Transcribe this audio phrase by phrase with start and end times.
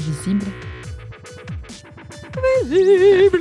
[0.00, 0.46] Visible.
[2.64, 3.40] Visible.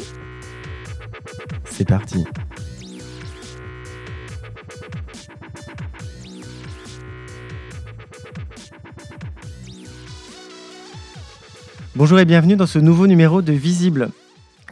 [1.63, 2.25] C'est parti.
[11.95, 14.09] Bonjour et bienvenue dans ce nouveau numéro de Visible.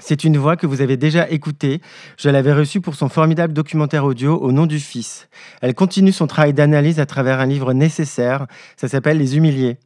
[0.08, 1.82] C'est une voix que vous avez déjà écoutée.
[2.16, 5.28] Je l'avais reçue pour son formidable documentaire audio Au nom du Fils.
[5.62, 8.48] Elle continue son travail d'analyse à travers un livre nécessaire.
[8.78, 9.80] Ça s'appelle Les Humiliés.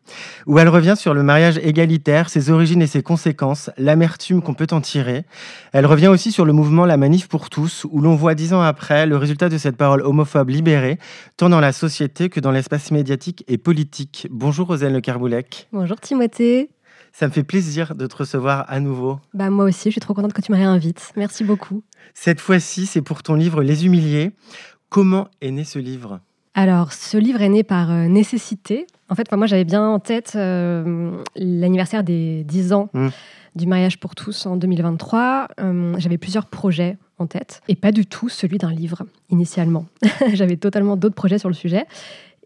[0.46, 4.68] Où elle revient sur le mariage égalitaire, ses origines et ses conséquences, l'amertume qu'on peut
[4.70, 5.26] en tirer.
[5.74, 8.62] Elle revient aussi sur le mouvement La Manif pour tous, où l'on voit dix ans
[8.62, 11.00] après le résultat de cette parole homophobe libérée,
[11.36, 14.28] tant dans la société que dans l'espace médiatique et politique.
[14.30, 15.68] Bonjour Roselle Le Carboulec.
[15.74, 16.70] Bonjour Timothée.
[17.14, 19.20] Ça me fait plaisir de te recevoir à nouveau.
[19.34, 21.12] Bah moi aussi, je suis trop contente que tu me réinvites.
[21.16, 21.84] Merci beaucoup.
[22.14, 24.32] Cette fois-ci, c'est pour ton livre Les Humiliés.
[24.90, 26.20] Comment est né ce livre?
[26.54, 28.88] Alors, ce livre est né par euh, nécessité.
[29.10, 33.08] En fait, moi, j'avais bien en tête euh, l'anniversaire des 10 ans mmh.
[33.56, 35.48] du mariage pour tous en 2023.
[35.60, 39.86] Euh, j'avais plusieurs projets en tête et pas du tout celui d'un livre initialement.
[40.34, 41.86] j'avais totalement d'autres projets sur le sujet.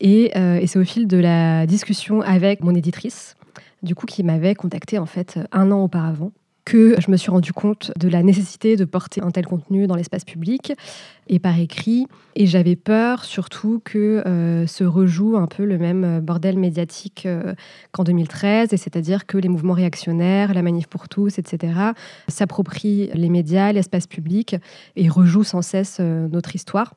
[0.01, 0.31] et
[0.67, 3.35] c'est au fil de la discussion avec mon éditrice
[3.85, 6.31] du coup, qui m'avait contacté en fait un an auparavant
[6.65, 9.95] que je me suis rendu compte de la nécessité de porter un tel contenu dans
[9.95, 10.73] l'espace public
[11.27, 12.07] et par écrit.
[12.35, 17.53] Et j'avais peur surtout que euh, se rejoue un peu le même bordel médiatique euh,
[17.91, 21.73] qu'en 2013, et c'est-à-dire que les mouvements réactionnaires, la manif pour tous, etc.,
[22.27, 24.55] s'approprient les médias, l'espace public
[24.95, 26.95] et rejouent sans cesse euh, notre histoire.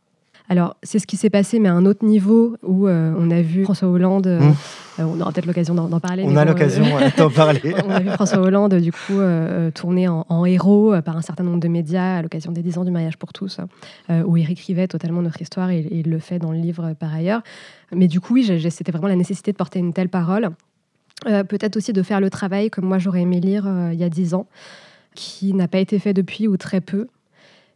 [0.50, 3.42] Alors, c'est ce qui s'est passé, mais à un autre niveau où euh, on a
[3.42, 4.54] vu François Hollande, euh, mmh.
[5.00, 6.24] euh, on aura peut-être l'occasion d'en parler.
[6.26, 6.84] On a l'occasion
[7.18, 7.74] d'en parler.
[7.86, 9.20] on a vu François Hollande, du coup,
[9.74, 12.90] tourner en, héros par un certain nombre de médias à l'occasion des 10 ans du
[12.90, 13.58] mariage pour tous,
[14.08, 17.42] où il réécrivait totalement notre histoire et, il le fait dans le livre par ailleurs.
[17.92, 20.50] Mais du coup, oui, c'était vraiment la nécessité de porter une telle parole.
[21.24, 24.32] peut-être aussi de faire le travail comme moi j'aurais aimé lire il y a 10
[24.34, 24.46] ans,
[25.14, 27.08] qui n'a pas été fait depuis ou très peu.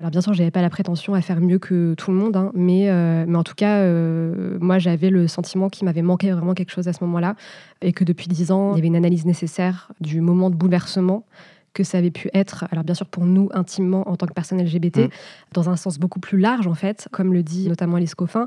[0.01, 2.37] Alors bien sûr, je n'avais pas la prétention à faire mieux que tout le monde,
[2.37, 6.33] hein, mais, euh, mais en tout cas, euh, moi j'avais le sentiment qu'il m'avait manqué
[6.33, 7.37] vraiment quelque chose à ce moment-là,
[7.83, 11.25] et que depuis dix ans, il y avait une analyse nécessaire du moment de bouleversement
[11.73, 14.63] que ça avait pu être, alors bien sûr pour nous intimement en tant que personnes
[14.63, 15.09] LGBT, mmh.
[15.53, 18.47] dans un sens beaucoup plus large en fait, comme le dit notamment Alice Coffin.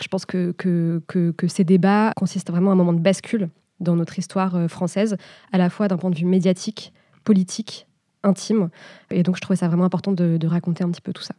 [0.00, 3.50] Je pense que, que, que, que ces débats consistent vraiment à un moment de bascule
[3.80, 5.16] dans notre histoire euh, française,
[5.52, 6.92] à la fois d'un point de vue médiatique,
[7.24, 7.86] politique,
[8.22, 8.68] intime.
[9.10, 11.34] Et donc, je trouvais ça vraiment important de, raconter un petit peu tout ça.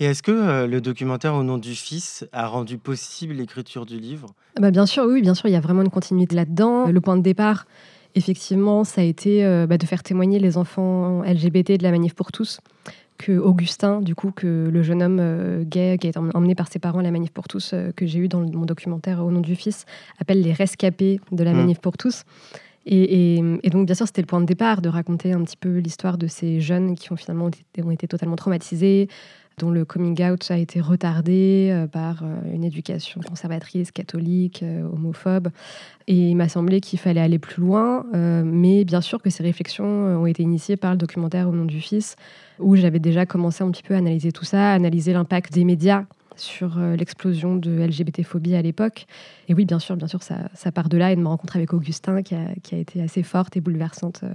[0.00, 3.98] Et est-ce que euh, le documentaire Au nom du Fils a rendu possible l'écriture du
[3.98, 4.26] livre?
[4.60, 6.86] Bah Bien sûr, oui, bien sûr, il y a vraiment une continuité là-dedans.
[6.86, 7.66] Le point de départ,
[8.16, 12.14] effectivement, ça a été euh, bah, de faire témoigner les enfants LGBT de la Manif
[12.14, 12.60] pour tous.
[13.18, 16.68] Que Augustin, du coup, que le jeune homme euh, gay qui a été emmené par
[16.68, 19.40] ses parents à la Manif pour tous, que j'ai eu dans mon documentaire Au nom
[19.40, 19.84] du Fils,
[20.18, 21.56] appelle les rescapés de la mmh.
[21.56, 22.24] Manif pour tous.
[22.86, 26.18] Et, donc, bien sûr, c'était le point de départ de raconter un petit peu l'histoire
[26.18, 29.08] de ces jeunes qui ont finalement été, ont été totalement traumatisés,
[29.60, 34.82] dont le coming out a été retardé euh, par euh, une éducation conservatrice, catholique, euh,
[34.84, 35.48] homophobe.
[36.06, 39.84] Et il m'a semblé qu'il fallait aller plus loin, mais bien sûr que ces réflexions
[39.84, 42.16] ont été initiées par le documentaire Au nom du Fils,
[42.58, 46.06] où j'avais déjà commencé un petit peu à analyser tout ça, analyser l'impact des médias
[46.40, 49.06] sur euh, l'explosion de LGBT-phobie à l'époque.
[49.48, 51.56] Et oui, bien sûr, bien sûr, ça, ça, part de là et de ma rencontre
[51.56, 54.34] avec Augustin qui a, qui a été assez forte et bouleversante euh,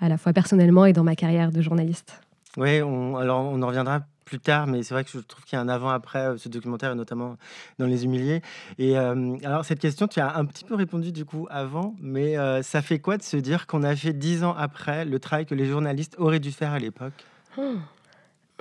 [0.00, 2.20] à la fois personnellement et dans ma carrière de journaliste.
[2.56, 5.56] Oui, on, alors on en reviendra plus tard, mais c'est vrai que je trouve qu'il
[5.56, 7.36] y a un avant-après euh, ce documentaire, notamment
[7.78, 8.42] dans Les Humiliés.
[8.78, 12.82] Et alors, cette question, tu as un petit peu répondu du coup avant, mais ça
[12.82, 15.66] fait quoi de se dire qu'on a fait dix ans après le travail que les
[15.66, 17.12] journalistes auraient dû faire à l'époque?
[17.58, 17.74] Oh.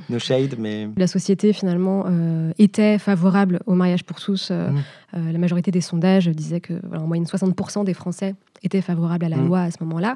[0.09, 0.87] No shade, mais...
[0.97, 4.49] La société, finalement, euh, était favorable au mariage pour tous.
[4.51, 4.83] Euh, mmh.
[5.15, 9.29] euh, la majorité des sondages disaient que, en moyenne, 60% des Français étaient favorables à
[9.29, 9.47] la mmh.
[9.47, 10.15] loi à ce moment-là.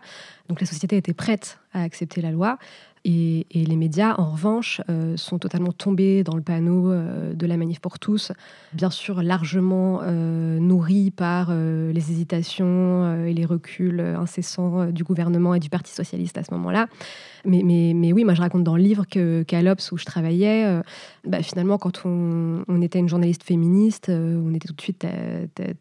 [0.50, 2.58] Donc la société était prête à accepter la loi.
[3.06, 7.58] Et, les médias, en revanche, euh, sont totalement tombés dans le panneau euh, de la
[7.58, 8.32] manif pour tous,
[8.72, 15.60] bien sûr largement euh, nourris par les hésitations et les reculs incessants du gouvernement et
[15.60, 16.88] du Parti socialiste à ce moment-là.
[17.46, 20.82] Mais, mais, mais, oui, moi je raconte dans le livre qu'à l'Obs où je travaillais,
[21.28, 25.06] bah, finalement quand on, on, était une journaliste féministe, on était tout de suite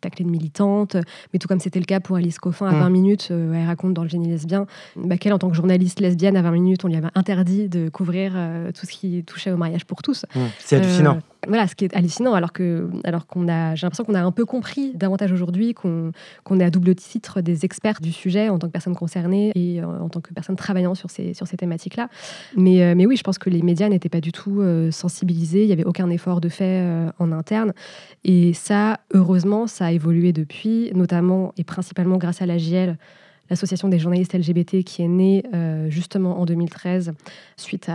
[0.01, 0.97] taclée de militante,
[1.33, 2.93] mais tout comme c'était le cas pour Alice Coffin à 20 mmh.
[2.93, 4.67] minutes, elle raconte dans Le génie lesbien,
[4.97, 7.89] bah, qu'elle en tant que journaliste lesbienne à 20 minutes, on lui avait interdit de
[7.89, 10.25] couvrir euh, tout ce qui touchait au mariage pour tous.
[10.35, 11.17] Mmh, c'est hallucinant.
[11.17, 14.23] Euh, voilà, ce qui est hallucinant, alors que, alors qu'on a, j'ai l'impression qu'on a
[14.23, 16.13] un peu compris davantage aujourd'hui qu'on
[16.45, 19.81] qu'on est à double titre des experts du sujet en tant que personne concernée et
[19.81, 22.09] euh, en tant que personne travaillant sur ces, sur ces thématiques-là.
[22.57, 25.73] Mais, mais oui, je pense que les médias n'étaient pas du tout sensibilisés, il n'y
[25.73, 26.85] avait aucun effort de fait
[27.19, 27.73] en interne.
[28.25, 32.59] Et ça, heureusement, ça a évolué depuis, notamment et principalement grâce à la
[33.51, 35.43] l'association des journalistes LGBT qui est née
[35.89, 37.13] justement en 2013
[37.57, 37.91] suite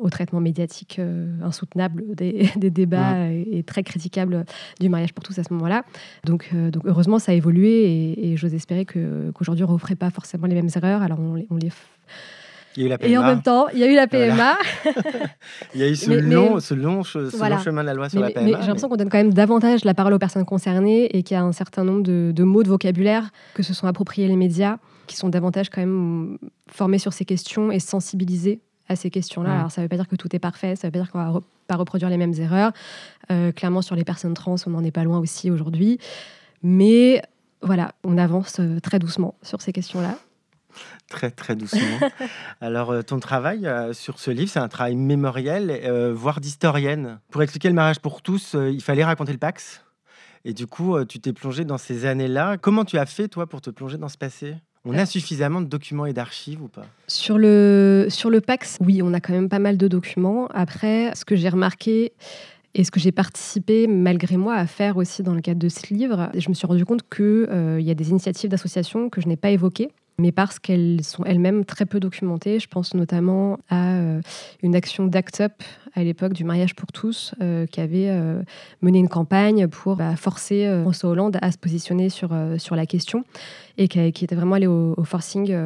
[0.00, 1.00] au traitement médiatique
[1.42, 4.44] insoutenable des, débats et, très critiquable
[4.80, 5.84] du mariage pour tous à ce moment-là.
[6.24, 10.46] Donc, donc heureusement, ça a évolué et, j'ose espérer qu'aujourd'hui, on ne referait pas forcément
[10.46, 11.02] les mêmes erreurs.
[11.02, 11.70] Alors on les,
[12.76, 14.56] et en même temps, il y a eu la PMA.
[15.74, 18.46] il y a eu ce, long, ce, long, chemin de la loi sur la PMA.
[18.46, 21.38] J'ai l'impression qu'on donne quand même davantage la parole aux personnes concernées et qu'il y
[21.38, 25.16] a un certain nombre de, mots de vocabulaire que se sont appropriés les médias, qui
[25.16, 26.38] sont davantage quand même
[26.68, 29.50] formés sur ces questions et sensibilisés à ces questions-là.
[29.50, 29.58] Mm.
[29.58, 31.12] Alors ça ne veut pas dire que tout est parfait, ça ne veut pas dire
[31.12, 32.72] qu'on va pas reproduire les mêmes erreurs.
[33.30, 35.98] Euh, clairement, sur les personnes trans, on n'en est pas loin aussi aujourd'hui.
[36.62, 37.22] Mais
[37.62, 40.18] voilà, on avance euh, très doucement sur ces questions-là
[41.08, 41.98] très très doucement.
[42.60, 47.20] Alors euh, ton travail euh, sur ce livre, c'est un travail mémoriel, euh, voire d'historienne.
[47.30, 49.82] Pour expliquer le mariage pour tous, il fallait raconter le Pax.
[50.46, 52.58] Et du coup, tu t'es plongé dans ces années-là.
[52.58, 54.56] Comment tu as fait, toi, pour te plonger dans ce passé?
[54.84, 56.84] On a suffisamment de documents et d'archives ou pas?
[57.08, 60.46] Sur le, sur le Pax, oui, on a quand même pas mal de documents.
[60.52, 62.12] Après, ce que j'ai remarqué,
[62.74, 65.94] et ce que j'ai participé, malgré moi, à faire aussi dans le cadre de ce
[65.94, 69.36] livre, je me suis rendu compte qu'il y a des initiatives d'associations que je n'ai
[69.36, 69.88] pas évoquées,
[70.18, 72.60] mais parce qu'elles sont elles-mêmes très peu documentées.
[72.60, 74.20] Je pense notamment à euh,
[74.62, 75.52] une action d'Act Up
[75.94, 78.42] à l'époque du mariage pour tous, euh, qui avait euh,
[78.80, 83.24] mené une campagne pour bah, forcer François Hollande à se positionner sur, sur la question
[83.76, 85.56] et qui, était vraiment allé au, forcing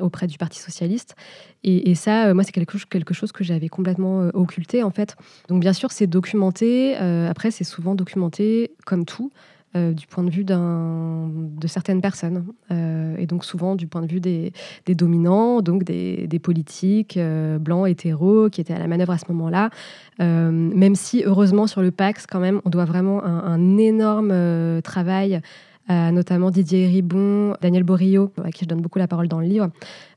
[0.00, 1.14] auprès du Parti socialiste.
[1.62, 5.16] Et, ça, moi, c'est quelque quelque chose que j'avais complètement occulté en fait.
[5.48, 6.96] Donc bien sûr, c'est documenté.
[6.96, 9.30] après, c'est souvent documenté comme tout.
[9.74, 14.06] Euh, du point de vue de certaines personnes, euh, et donc souvent du point de
[14.06, 14.52] vue des,
[14.86, 19.70] dominants, donc des, politiques euh, blancs, hétéros, qui étaient à la manœuvre à ce moment-là,
[20.18, 25.40] même si heureusement sur le Pax, quand même, on doit vraiment un, énorme travail
[25.88, 29.46] à notamment Didier Ribon, Daniel Borillo, à qui je donne beaucoup la parole dans le
[29.46, 29.70] livre,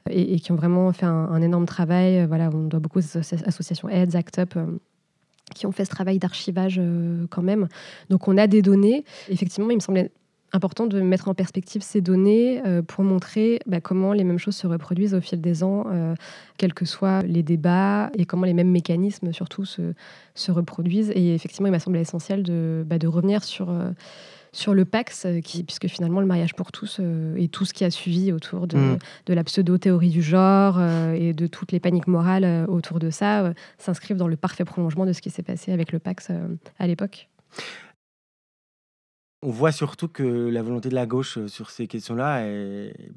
[0.10, 2.26] et, qui ont vraiment fait un, énorme travail.
[2.26, 4.60] Voilà, on doit beaucoup aux associations AIDS, ACT UP,
[5.54, 7.68] qui ont fait ce travail d'archivage euh, quand même.
[8.10, 9.04] Donc on a des données.
[9.30, 10.12] Effectivement, il me semblait
[10.54, 14.56] important de mettre en perspective ces données euh, pour montrer bah, comment les mêmes choses
[14.56, 16.16] se reproduisent au fil des ans, euh,
[16.58, 19.94] quels que soient les débats, et comment les mêmes mécanismes surtout se,
[20.34, 21.12] se reproduisent.
[21.14, 23.74] Et effectivement, il m'a semblé essentiel de, bah, de revenir sur
[24.56, 27.74] sur le Pax, euh, qui, puisque finalement le mariage pour tous euh, et tout ce
[27.74, 29.00] qui a suivi autour de, mm.
[29.26, 33.54] de la pseudo-théorie du genre euh, et de toutes les paniques morales autour de ça
[33.78, 36.30] s'inscrivent dans le parfait prolongement de ce qui s'est passé avec le Pax
[36.80, 37.28] à l'époque.
[39.48, 42.44] On voit surtout que la volonté de la gauche euh, sur ces questions-là,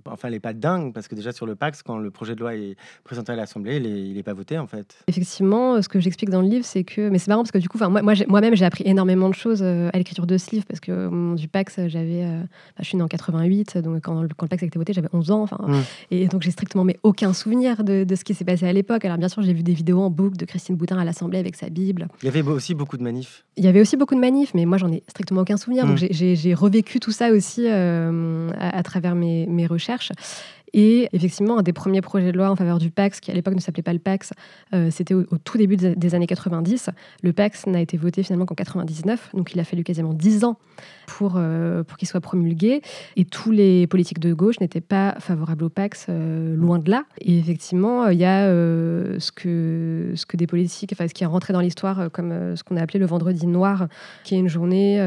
[0.05, 2.41] enfin, elle n'est pas dingue, parce que déjà sur le Pax, quand le projet de
[2.41, 4.99] loi est présenté à l'Assemblée, il n'est pas voté en fait.
[5.07, 7.09] Effectivement, euh, ce que j'explique dans le livre, c'est que.
[7.09, 9.89] Mais c'est marrant parce que du coup, moi, moi-même, j'ai appris énormément de choses euh,
[9.95, 12.25] à l'écriture de ce livre, parce que du Pax, j'avais.
[12.27, 14.93] Bah, je suis née en 88, donc quand le, quand le Pax a été voté,
[14.93, 15.43] j'avais 11 ans.
[15.43, 15.83] Enfin, mmh.
[16.11, 19.07] Et donc, j'ai strictement mais aucun souvenir de, de ce qui s'est passé à l'époque.
[19.07, 21.57] Alors, bien sûr, j'ai vu des vidéos en boucle de Christine Boutin à l'Assemblée avec
[21.57, 22.09] sa Bible.
[22.23, 23.47] Il y avait aussi beaucoup de manifs.
[23.57, 25.87] Il y avait aussi beaucoup de manifs, mais moi, j'en ai strictement aucun souvenir.
[25.87, 26.18] Donc, mmh.
[26.35, 30.13] J'ai revécu tout ça aussi euh, à, travers mes, recherches.
[30.75, 33.55] Et effectivement, un des premiers projets de loi en faveur du PAX, qui à l'époque
[33.55, 34.33] ne s'appelait pas le PAX,
[34.75, 36.91] euh, c'était au, tout début des années 90.
[37.23, 40.59] Le PAX n'a été voté finalement qu'en 99, donc il a fallu quasiment 10 ans
[41.17, 42.83] pour, euh, pour qu'il soit promulgué.
[43.17, 47.05] Et tous les politiques de gauche n'étaient pas favorables au PAX, euh, loin de là.
[47.21, 51.27] Et effectivement, il y a ce, que, ce que des politiques, enfin ce qui est
[51.27, 53.89] rentré dans l'histoire comme ce qu'on a appelé le vendredi noir,
[54.25, 55.01] qui est une journée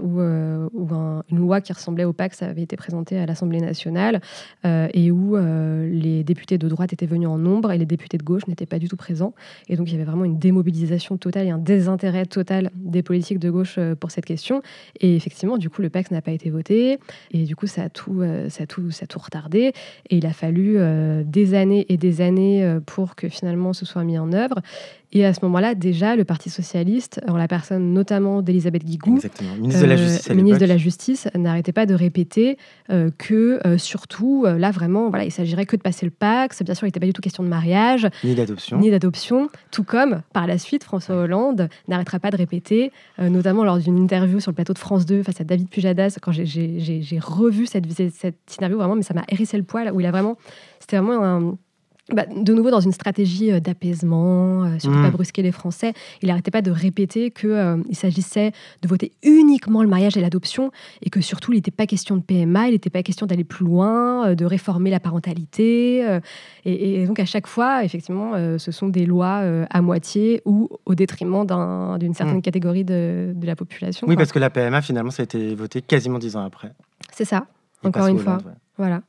[0.00, 0.88] où, où
[1.30, 4.20] une loi qui ressemblait au PAX avait été présentée à l'Assemblée nationale.
[4.64, 8.22] et où euh, les députés de droite étaient venus en nombre et les députés de
[8.22, 9.34] gauche n'étaient pas du tout présents.
[9.68, 13.38] Et donc il y avait vraiment une démobilisation totale et un désintérêt total des politiques
[13.38, 14.62] de gauche euh, pour cette question.
[15.00, 16.98] Et effectivement, du coup, le PAX n'a pas été voté
[17.30, 19.72] et du coup, ça a tout, euh, ça a tout, ça a tout retardé.
[20.10, 20.78] Et il a fallu
[21.24, 24.60] des années et des années pour que finalement ce soit mis en œuvre.
[25.12, 29.80] Et à ce moment-là, déjà, le Parti socialiste, en la personne notamment d'Elisabeth Guigou, ministre,
[29.80, 32.58] de, la Justice ministre de la Justice, n'arrêtait pas de répéter
[33.16, 36.62] que surtout, là vraiment, voilà, il s'agirait que de passer le Pax.
[36.62, 39.48] Bien sûr, il n'était pas du tout question de mariage, ni d'adoption, ni d'adoption.
[39.70, 43.98] Tout comme par la suite, François Hollande n'arrêtera pas de répéter, euh, notamment lors d'une
[43.98, 47.86] interview sur le plateau de France 2 face à David Pujadas, quand j'ai revu cette,
[48.12, 50.36] cette interview vraiment, mais ça m'a hérissé le poil, où il a vraiment,
[50.80, 51.56] c'était vraiment un
[52.10, 55.12] bah, de nouveau dans une stratégie euh, d'apaisement, euh, surtout pas mmh.
[55.12, 59.90] brusquer les Français, il n'arrêtait pas de répéter qu'il euh, s'agissait de voter uniquement le
[59.90, 60.70] mariage et l'adoption
[61.02, 63.66] et que surtout il n'était pas question de PMA, il n'était pas question d'aller plus
[63.66, 66.18] loin, de réformer la parentalité.
[66.64, 71.44] Et, donc à chaque fois, effectivement, ce sont des lois à moitié ou au détriment
[71.98, 72.42] d'une certaine mmh.
[72.42, 74.06] catégorie de, la population.
[74.08, 76.72] Oui, parce que la PMA, finalement, ça a été voté quasiment dix ans après.
[77.12, 77.46] C'est ça,
[77.84, 78.38] encore une fois.
[78.76, 79.02] Voilà.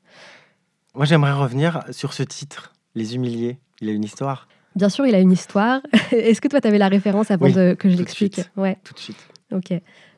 [0.95, 3.57] Moi, j'aimerais revenir sur ce titre, Les Humiliés.
[3.81, 4.47] Il a une histoire.
[4.75, 5.81] Bien sûr, il a une histoire.
[6.11, 8.77] Est-ce que toi, tu avais la référence avant de, que je l'explique Ouais.
[8.83, 9.27] Tout de suite.
[9.51, 9.73] Ok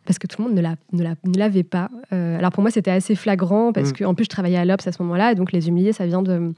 [0.05, 1.89] parce que tout le monde ne l'avait pas.
[2.11, 3.97] Euh, alors pour moi, c'était assez flagrant parce mm.
[3.97, 5.31] qu'en plus, je travaillais à l'Obs à ce moment-là.
[5.31, 6.55] Et donc, Les Humiliés, ça vient d'une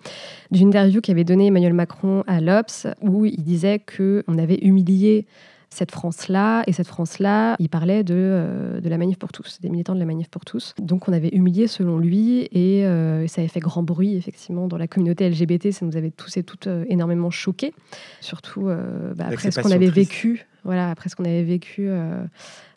[0.51, 5.25] interview qu'avait donnée Emmanuel Macron à l'Obs où il disait qu'on avait humilié
[5.73, 6.63] cette France-là.
[6.67, 9.99] Et cette France-là, il parlait de, euh, de la manif pour tous, des militants de
[9.99, 10.73] la manif pour tous.
[10.79, 14.77] Donc on avait humilié selon lui et euh, ça avait fait grand bruit effectivement dans
[14.77, 15.71] la communauté LGBT.
[15.71, 17.73] Ça nous avait tous et toutes énormément choqués,
[18.21, 18.69] surtout
[19.15, 20.45] bah, après ce qu'on avait vécu.
[20.63, 21.89] Voilà, après ce qu'on avait vécu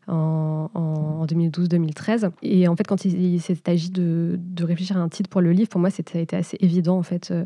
[0.08, 2.30] en, 2012-2013.
[2.42, 5.68] Et en fait, quand il, s'est agi de, réfléchir à un titre pour le livre,
[5.68, 7.44] pour moi, ça a été assez évident en fait euh,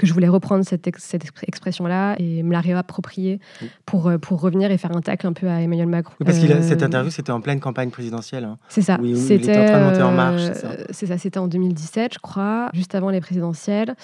[0.00, 3.38] que je voulais reprendre cette, expression-là et me la réapproprier
[3.84, 6.14] pour, euh, pour revenir et faire un tacle un peu à Emmanuel Macron.
[6.24, 8.44] parce que euh, cette interview, c'était en pleine campagne présidentielle.
[8.44, 8.56] Hein.
[8.70, 8.98] c'est ça.
[9.14, 10.42] c'était en train de monter en marche.
[10.88, 13.94] C'est ça, c'était en 2017, je crois, juste avant les présidentielles.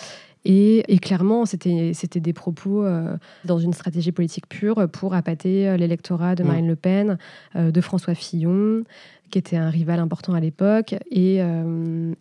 [0.49, 6.45] Et, clairement, c'était des propos euh, dans une stratégie politique pure pour appâter l'électorat de
[6.45, 6.47] mm.
[6.47, 7.19] Marine Le Pen,
[7.57, 8.85] euh, de François Fillon,
[9.31, 10.95] qui était un rival important à l'époque.
[11.11, 11.41] Et,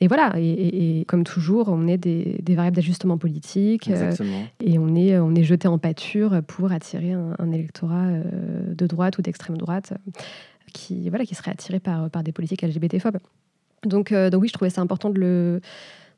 [0.08, 3.90] voilà, et, comme toujours, on est des, variables d'ajustement politique
[4.64, 8.10] et on est, on est jeté en pâture pour attirer un, électorat
[8.68, 9.94] de droite ou d'extrême droite
[10.74, 13.20] qui, voilà, qui serait attiré par, par des politiques LGBT-phobes.
[13.86, 15.62] Donc, donc oui, je trouvais ça important de le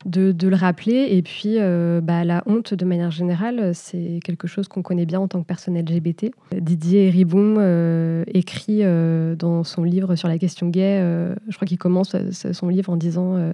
[0.04, 1.08] de, le rappeler.
[1.10, 5.20] Et puis, euh, bah, la honte, de manière générale, c'est quelque chose qu'on connaît bien
[5.20, 6.30] en tant que personne LGBT.
[6.52, 11.00] Didier Ribon euh, écrit euh, dans son livre sur la question gay,
[11.48, 12.14] je crois qu'il commence
[12.52, 13.52] son livre en disant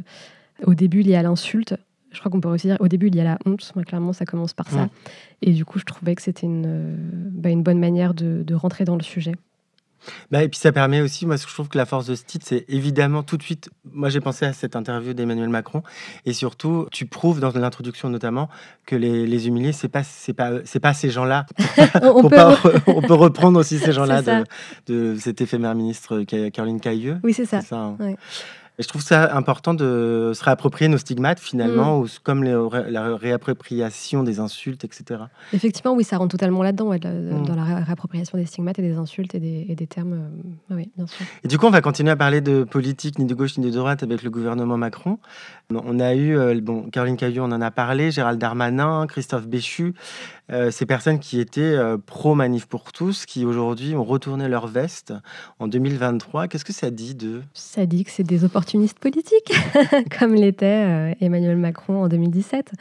[0.64, 1.74] au début, il y a l'insulte.
[2.12, 3.72] Je crois qu'on peut aussi dire au début, il y a la honte.
[3.74, 4.88] Moi, clairement, ça commence par ça.
[5.42, 6.96] Et du coup, je trouvais que c'était une,
[7.32, 9.32] bah, une bonne manière de rentrer dans le sujet.
[10.30, 12.44] Bah, et puis ça permet aussi, moi je trouve que la force de ce titre,
[12.48, 15.82] c'est évidemment tout de suite, moi j'ai pensé à cette interview d'Emmanuel Macron,
[16.26, 18.48] et surtout tu prouves dans l'introduction notamment
[18.86, 21.46] que les, les humiliés, c'est pas, c'est pas, c'est pas ces gens-là.
[22.02, 22.36] on, peut...
[22.86, 24.44] on, peut reprendre aussi ces gens-là de,
[24.86, 27.18] de, cet éphémère ministre Caroline Cailleux.
[27.22, 27.60] Oui, c'est ça.
[27.60, 27.96] ça hein.
[28.76, 32.02] Et je trouve ça important de se réapproprier nos stigmates finalement, mm.
[32.02, 35.20] ou comme la réappropriation des insultes, etc.
[35.52, 37.46] Effectivement, oui, ça rentre totalement là-dedans, mm.
[37.46, 40.14] dans la réappropriation des stigmates et des insultes et des, termes.
[40.14, 41.24] Euh, oui, bien sûr.
[41.44, 43.76] Et du coup, on va continuer à parler de politique ni de gauche ni de
[43.76, 45.18] droite avec le gouvernement Macron.
[45.70, 49.94] On a eu, euh, bon, Caroline Caillou, on en a parlé, Gérald Darmanin, Christophe Béchu,
[50.50, 55.14] euh, ces personnes qui étaient pro-manif pour tous, qui aujourd'hui ont retourné leur veste
[55.60, 56.48] en 2023.
[56.48, 59.52] Qu'est-ce que ça dit de Ça dit que c'est des opportunités opportuniste politique,
[60.18, 62.72] comme l'était euh, Emmanuel Macron en 2017.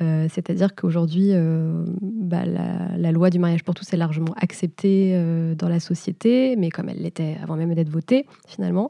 [0.00, 5.20] Euh, c'est-à-dire qu'aujourd'hui, euh, bah, la, loi du mariage pour tous est largement acceptée
[5.58, 8.88] dans la société, mais comme elle l'était avant même d'être votée, finalement,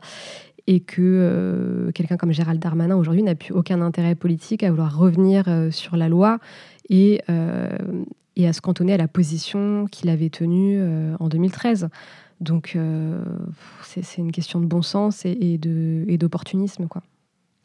[0.66, 5.46] et que quelqu'un comme Gérald Darmanin aujourd'hui n'a plus aucun intérêt politique à vouloir revenir
[5.70, 6.38] sur la loi
[6.90, 7.22] et,
[8.36, 10.78] et à se cantonner à la position qu'il avait tenue
[11.18, 11.88] en 2013.
[12.40, 13.22] Donc, euh,
[13.82, 17.02] c'est une question de bon sens et, d'opportunisme, quoi.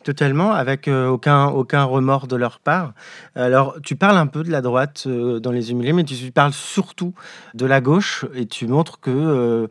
[0.03, 2.93] Totalement, avec euh, aucun, remords de leur part.
[3.33, 6.53] Alors, tu parles un peu de la droite euh, dans Les Humiliés, mais tu parles
[6.53, 7.15] surtout
[7.55, 9.67] de la gauche et tu montres que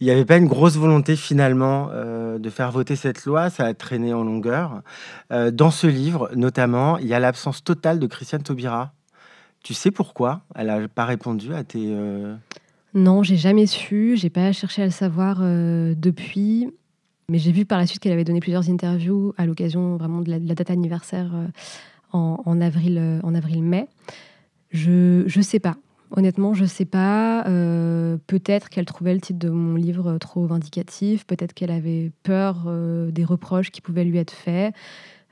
[0.00, 4.12] n'y avait pas une grosse volonté finalement de faire voter cette loi, ça a traîné
[4.12, 4.82] en longueur.
[5.30, 8.92] dans ce livre, notamment, il y a l'absence totale de Christiane Taubira.
[9.62, 10.42] Tu sais pourquoi?
[10.54, 11.96] Elle n'a pas répondu à tes...
[12.94, 16.68] Non, j'ai jamais su, j'ai pas cherché à le savoir euh, depuis.
[17.28, 20.30] Mais j'ai vu par la suite qu'elle avait donné plusieurs interviews à l'occasion vraiment de
[20.30, 21.46] la, date anniversaire euh,
[22.12, 23.88] en, avril, euh, en avril-mai.
[24.70, 25.76] Je ne sais pas.
[26.12, 27.42] Honnêtement, je sais pas.
[28.26, 31.26] peut-être qu'elle trouvait le titre de mon livre trop vindicatif.
[31.26, 32.68] Peut-être qu'elle avait peur
[33.10, 34.74] des reproches qui pouvaient lui être faits.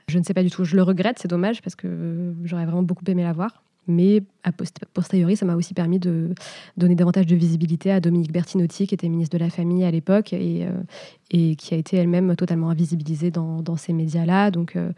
[0.09, 0.65] Je ne sais pas du tout.
[0.65, 3.63] Je le regrette, c'est dommage parce que j'aurais vraiment beaucoup aimé la voir.
[3.87, 6.33] Mais a posteriori, ça m'a aussi permis de
[6.77, 10.31] donner davantage de visibilité à Dominique Bertinotti, qui était ministre de la Famille à l'époque
[10.33, 14.51] et, euh, qui a été elle-même totalement invisibilisée dans, ces médias-là.
[14.51, 14.91] Donc, euh,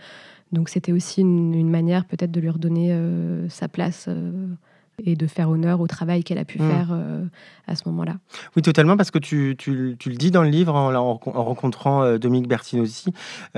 [0.67, 4.07] c'était aussi une, manière peut-être de lui redonner euh, sa place
[5.03, 6.69] et de faire honneur au travail qu'elle a pu mmh.
[6.69, 6.97] faire
[7.67, 8.15] à ce moment-là.
[8.55, 12.17] Oui, totalement, parce que tu, tu, tu, le dis dans le livre en, en, rencontrant
[12.17, 13.13] Dominique Bertinotti,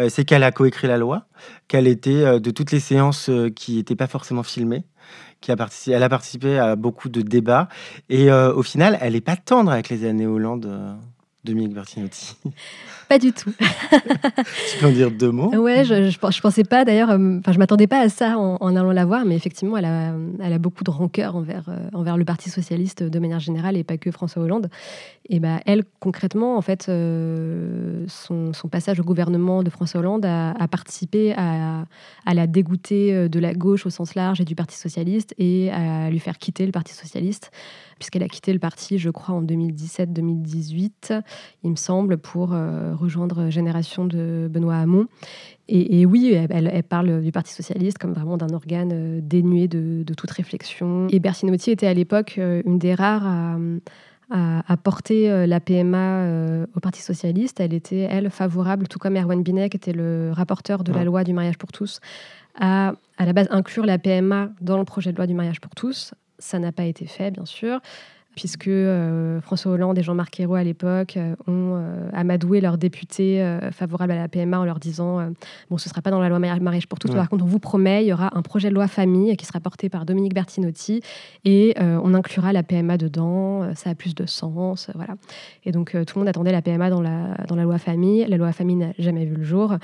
[0.10, 1.25] c'est qu'elle a coécrit la loi,
[1.67, 4.84] qu'elle était de toutes les séances qui n'étaient pas forcément filmées,
[5.41, 7.67] qui a participé, elle a participé à beaucoup de débats.
[8.10, 10.94] Et euh, au final, elle n'est pas tendre avec les années Hollande, euh,
[11.44, 12.38] Dominique Bertinotti.
[13.09, 13.51] Pas du tout.
[13.51, 15.49] tu peux en dire deux mots?
[15.55, 18.91] Ouais, je, je, pensais pas d'ailleurs, euh, enfin, je m'attendais pas à ça en, allant
[18.91, 22.25] la voir, mais effectivement, elle a, elle a beaucoup de rancœur envers, euh, envers le
[22.25, 24.69] Parti Socialiste de manière générale et pas que François Hollande.
[25.29, 30.25] Et bah, elle, concrètement, en fait, euh, son, son, passage au gouvernement de François Hollande
[30.25, 31.85] a, a participé à,
[32.25, 36.09] à, la dégoûter de la gauche au sens large et du Parti Socialiste et à
[36.09, 37.51] lui faire quitter le Parti Socialiste
[37.97, 41.21] puisqu'elle a quitté le parti, je crois, en 2017-2018,
[41.63, 45.07] il me semble, pour euh, rejoindre Génération de Benoît Hamon.
[45.69, 50.31] Et, oui, elle, parle du Parti socialiste comme vraiment d'un organe euh, dénué de, toute
[50.31, 51.07] réflexion.
[51.09, 53.57] Et Bertinotti était à l'époque euh, une des rares
[54.29, 57.59] à, porter la PMA au Parti socialiste.
[57.59, 61.23] Elle était, elle, favorable, tout comme Erwan Binet, qui était le rapporteur de la loi
[61.23, 61.99] du mariage pour tous,
[62.59, 65.73] à à la base inclure la PMA dans le projet de loi du mariage pour
[65.75, 67.81] tous, ça n'a pas été fait, bien sûr
[68.38, 73.44] puisque euh, François Hollande et Jean-Marc Ayrault à l'époque euh, ont euh, amadoué leurs députés
[73.72, 75.17] favorables à la PMA en leur disant
[75.70, 77.60] bon ce ne sera pas dans la loi mariage pour tous par contre on vous
[77.60, 81.01] promet il y aura un projet de loi famille qui sera porté par Dominique Bertinotti
[81.46, 83.74] et on inclura la PMA dedans.
[83.74, 85.15] Ça a plus de sens voilà
[85.65, 88.25] et donc tout le monde attendait la PMA dans la, dans la loi famille.
[88.27, 89.75] La loi famille n'a jamais vu le jour.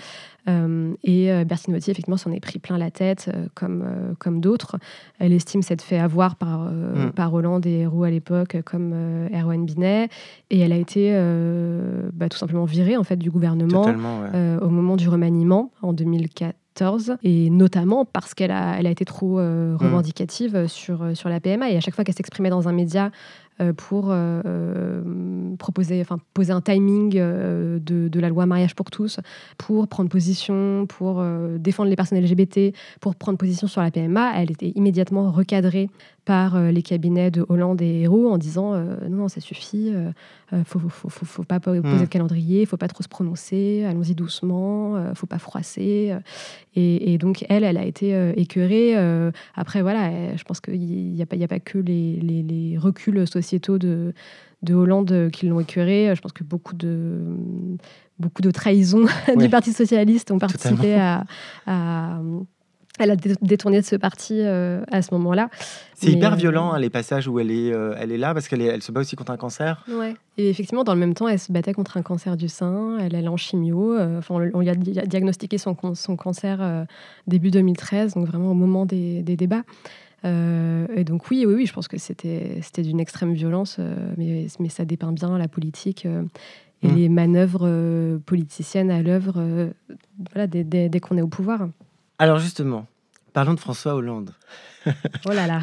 [0.47, 4.77] Et Bertinotti effectivement s'en est pris plein la tête comme, comme d'autres.
[5.19, 7.13] Elle estime s'être fait avoir par, mm.
[7.15, 10.09] par Hollande et Ayrault à l'époque comme euh, Erwan Binet.
[10.49, 13.85] Et elle a été euh, bah, tout simplement virée en fait du gouvernement
[14.33, 19.05] euh, au moment du remaniement en 2014 et notamment parce qu'elle a, elle a été
[19.05, 19.75] trop mm.
[19.75, 23.11] revendicative sur, sur la PMA et à chaque fois qu'elle s'exprimait dans un média
[23.77, 29.19] pour euh, euh, proposer, enfin, poser un timing de, de, la loi mariage pour tous,
[29.57, 31.23] pour prendre position, pour
[31.59, 34.33] défendre les personnes LGBT, pour prendre position sur la PMA.
[34.41, 35.89] Elle était immédiatement recadrée
[36.25, 40.63] par les cabinets de Hollande et Hérault en disant non, non, ça suffit, il ne
[40.63, 44.15] faut, faut, faut, faut, pas poser de calendrier, il faut pas trop se prononcer, allons-y
[44.15, 46.15] doucement, il faut pas froisser.
[46.75, 48.95] Et, et, donc, elle, elle a été écœurée.
[49.55, 53.42] après, voilà, je pense qu'il n'y a, a, pas que les, les, les reculs sociaux
[53.43, 54.13] sociétaux de,
[54.63, 56.11] de Hollande qui l'ont écœuré.
[56.15, 57.19] Je pense que beaucoup de,
[58.19, 59.05] beaucoup de trahisons
[59.37, 61.25] du Parti socialiste ont participé à,
[61.65, 62.19] à,
[62.99, 65.49] la détourner de ce parti euh, à ce moment-là.
[65.95, 68.47] C'est hyper euh, violent, hein, les passages où elle est, euh, elle est là, parce
[68.47, 69.83] qu'elle elle se bat aussi contre un cancer.
[69.89, 70.15] Ouais.
[70.37, 73.15] Et effectivement, dans le même temps, elle se battait contre un cancer du sein, elle,
[73.15, 73.97] est en chimio.
[73.99, 76.85] enfin, on, lui a diagnostiqué son, son cancer
[77.27, 79.63] début 2013, donc vraiment au moment des, des débats.
[80.25, 84.47] Euh, et donc oui, oui, oui, je pense que c'était d'une extrême violence, euh, mais,
[84.59, 86.23] mais ça dépeint bien la politique euh,
[86.81, 86.95] et mm.
[86.95, 89.69] les manœuvres politiciennes à l'œuvre
[90.31, 91.67] voilà, dès, dès, qu'on est au pouvoir.
[92.19, 92.85] Alors justement,
[93.33, 94.31] parlons de François Hollande.
[94.85, 95.61] oh là là.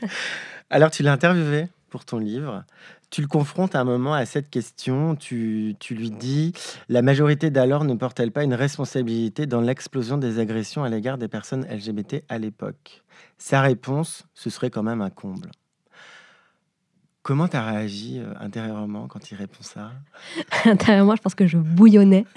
[0.70, 2.64] Alors tu l'as interviewé pour ton livre.
[3.10, 5.16] Tu le confrontes à un moment à cette question.
[5.16, 6.52] Tu, tu lui dis
[6.88, 11.28] La majorité d'alors ne porte-t-elle pas une responsabilité dans l'explosion des agressions à l'égard des
[11.28, 13.02] personnes LGBT à l'époque?
[13.38, 15.50] Sa réponse, ce serait quand même un comble.
[17.22, 19.92] Comment tu as réagi euh, intérieurement quand il répond ça?
[20.64, 22.24] Intérieurement, je pense que je bouillonnais.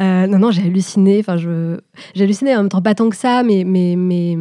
[0.00, 1.18] Euh, non, non, j'ai halluciné.
[1.20, 4.34] Enfin, j'ai halluciné en même temps pas tant que ça, mais, mais, mais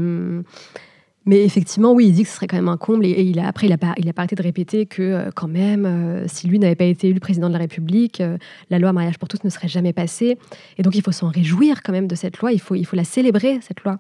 [1.28, 3.06] mais effectivement, oui, il dit que ce serait quand même un comble.
[3.06, 5.30] Et, il a, après, il n'a pas, il a pas arrêté de répéter que, euh,
[5.36, 8.38] quand même, euh, si lui n'avait pas été élu président de la République, euh,
[8.70, 10.38] la loi mariage pour tous ne serait jamais passée.
[10.78, 12.54] Et donc, il faut s'en réjouir quand même de cette loi.
[12.54, 14.00] Il faut, il faut la célébrer, cette loi.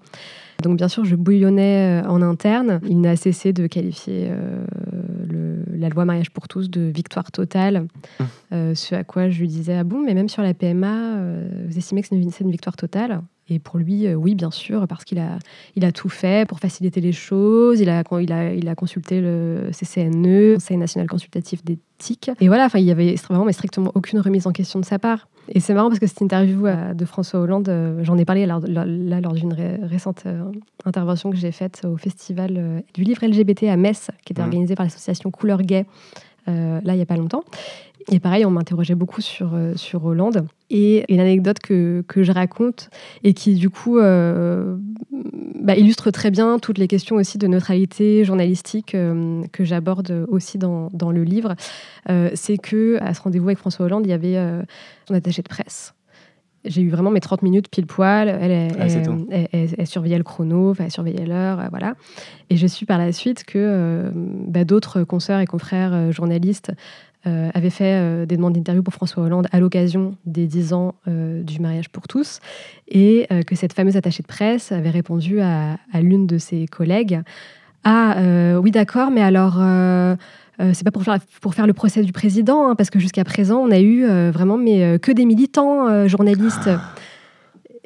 [0.63, 2.79] Donc, bien sûr, je bouillonnais en interne.
[2.87, 4.31] Il n'a cessé de qualifier
[5.29, 7.85] le, la loi mariage pour tous de victoire totale.
[8.51, 8.73] Mmh.
[8.73, 11.17] ce à quoi je lui disais Ah bon, mais même sur la PMA,
[11.67, 13.21] vous estimez que c'est une, une victoire totale?
[13.49, 15.39] Et pour lui, euh, oui, bien sûr, parce qu'il a,
[15.75, 17.79] il a tout fait pour faciliter les choses.
[17.79, 22.29] Il a, il a, il a consulté le CCNE, Conseil national consultatif d'éthique.
[22.41, 24.99] Et voilà, enfin, il y avait vraiment mais strictement aucune remise en question de sa
[24.99, 25.29] part.
[25.49, 28.45] Et c'est marrant parce que cette interview euh, de François Hollande, euh, j'en ai parlé
[28.45, 30.25] là, lors d'une récente
[30.83, 34.45] intervention que j'ai faite au festival du livre LGBT à Metz, qui était mmh.
[34.45, 35.85] organisé par l'association Couleur Gay,
[36.47, 37.43] là, il n'y a pas longtemps.
[38.09, 40.47] Et pareil, on m'interrogeait beaucoup sur, euh, sur Hollande.
[40.69, 42.89] Et une anecdote que, que je raconte
[43.23, 44.77] et qui, du coup, euh,
[45.61, 50.57] bah, illustre très bien toutes les questions aussi de neutralité journalistique euh, que j'aborde aussi
[50.57, 51.55] dans, dans, le livre,
[52.35, 54.37] c'est que à ce rendez-vous avec François Hollande, il y avait
[55.07, 55.93] son attaché de presse
[56.65, 58.27] j'ai eu vraiment mes 30 minutes pile poil.
[58.27, 58.73] Elle,
[59.51, 61.93] elle, surveillait le chrono, elle surveillait l'heure, voilà.
[62.49, 66.73] Et je suis par la suite que bah, d'autres consoeurs et confrères journalistes
[67.25, 70.93] euh, avait fait euh, des demandes d'interview pour François Hollande à l'occasion des 10 ans
[71.07, 72.39] euh, du mariage pour tous,
[72.87, 77.21] et que cette fameuse attachée de presse avait répondu à, l'une de ses collègues
[77.83, 78.15] Ah
[78.61, 79.55] oui, d'accord, mais alors.
[80.73, 83.57] c'est pas pour faire, pour faire le procès du président, hein, parce que jusqu'à présent,
[83.57, 86.69] on a eu vraiment mais, que des militants journalistes.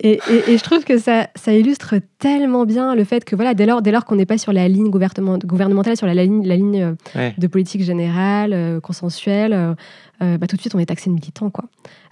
[0.03, 3.81] Et, je trouve que ça, ça, illustre tellement bien le fait que voilà, dès lors,
[3.81, 6.95] dès lors qu'on n'est pas sur la ligne gouvernementale, sur la, ligne, la ligne
[7.37, 9.75] de politique générale, consensuelle,
[10.19, 11.49] bah, tout de suite on est taxé de militant.
[11.49, 11.65] Quoi.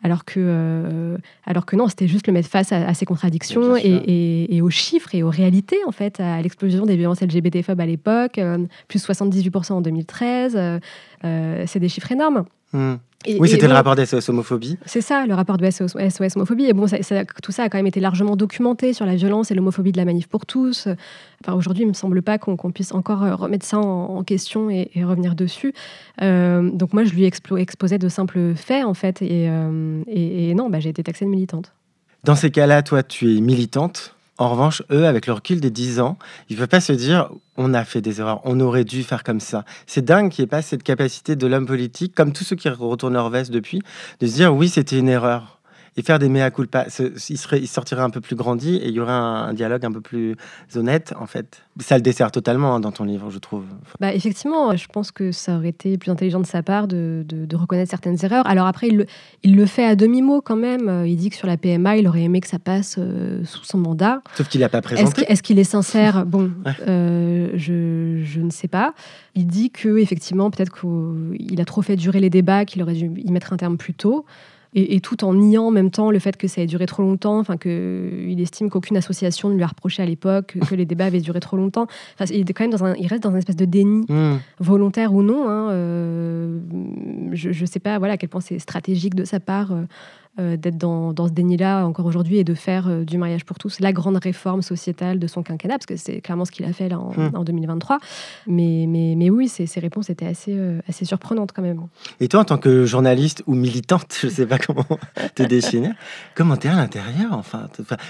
[0.04, 4.60] Alors que, euh, alors que non, c'était juste le mettre face à, ces contradictions et,
[4.62, 8.66] aux chiffres et aux réalités, en fait, à l'explosion des violences LGBT-phobes à l'époque, euh,
[8.88, 10.80] plus 78% en 2013.
[11.26, 12.46] Euh, c'est des chiffres énormes.
[13.28, 14.78] Oui, c'était le rapport d'SOS homophobie.
[14.86, 15.96] C'est ça, le rapport de SOS,
[16.36, 16.66] homophobie.
[16.66, 16.86] Et bon,
[17.44, 20.06] tout ça a quand même été largement documenté sur la violence et l'homophobie de la
[20.06, 20.88] manif pour tous.
[21.44, 25.36] Enfin, aujourd'hui, il me semble pas qu'on puisse encore remettre ça en, question et, revenir
[25.36, 25.74] dessus.
[26.22, 29.50] donc moi, je lui exposais de simples faits, en fait, et,
[30.08, 31.74] et, non, bah, j'ai été taxée de militante.
[32.24, 34.16] Dans ces cas-là, toi, tu es militante.
[34.40, 36.18] En revanche, eux, avec le recul des 10 ans,
[36.50, 39.24] ils ne peuvent pas se dire on a fait des erreurs, on aurait dû faire
[39.24, 39.66] comme ça.
[39.86, 42.70] C'est dingue qu'il n'y ait pas cette capacité de l'homme politique, comme tous ceux qui
[42.70, 43.82] retournent leur veste depuis,
[44.22, 45.59] de se dire oui, c'était une erreur
[46.00, 46.86] et faire des mea culpa.
[47.30, 49.92] Il, serait, il sortirait un peu plus grandi et il y aurait un, dialogue un
[49.92, 50.38] peu plus
[50.76, 51.62] honnête, en fait.
[51.82, 53.66] Ça le dessert totalement hein, dans ton livre, je trouve.
[54.00, 57.56] Bah, effectivement, je pense que ça aurait été plus intelligent de sa part de, de,
[57.58, 58.48] reconnaître certaines erreurs.
[58.48, 59.06] Alors après, il le,
[59.44, 61.04] il le fait à demi-mot quand même.
[61.06, 63.80] Il dit que sur la PMA, il aurait aimé que ça passe euh, sous son
[63.80, 64.22] mandat.
[64.36, 65.26] Sauf qu'il n'a pas présenté.
[65.28, 66.26] Est-ce qu'il est, sincère?
[66.30, 66.52] Bon,
[66.88, 68.94] euh, je, je, ne sais pas.
[69.34, 73.12] Il dit que effectivement, peut-être qu'il a trop fait durer les débats, qu'il aurait dû
[73.18, 74.26] y mettre un terme plus tôt
[74.74, 77.40] et, tout en niant en même temps le fait que ça ait duré trop longtemps,
[77.40, 81.22] enfin qu'il estime qu'aucune association ne lui a reproché à l'époque que les débats avaient
[81.22, 81.88] duré trop longtemps.
[82.14, 84.38] Enfin, il, est quand même dans un, il reste dans une espèce de déni, hmm.
[84.60, 85.50] volontaire ou non.
[85.50, 86.60] Hein, euh,
[87.32, 89.84] je ne sais pas voilà, à quel point c'est stratégique de sa part euh,
[90.38, 93.92] d'être dans, ce déni-là encore aujourd'hui et de faire euh, du mariage pour tous la
[93.92, 97.00] grande réforme sociétale de son quinquennat, parce que c'est clairement ce qu'il a fait là
[97.00, 97.98] en, 2023.
[97.98, 98.00] Hmm.
[98.48, 101.82] Mais, mais, mais oui, ces, réponses étaient assez, euh, assez surprenantes quand même.
[102.20, 104.86] Et toi, en tant que journaliste ou militante, je ne sais pas comment
[105.36, 105.94] te définir,
[106.36, 107.68] comment t'es à l'intérieur enfin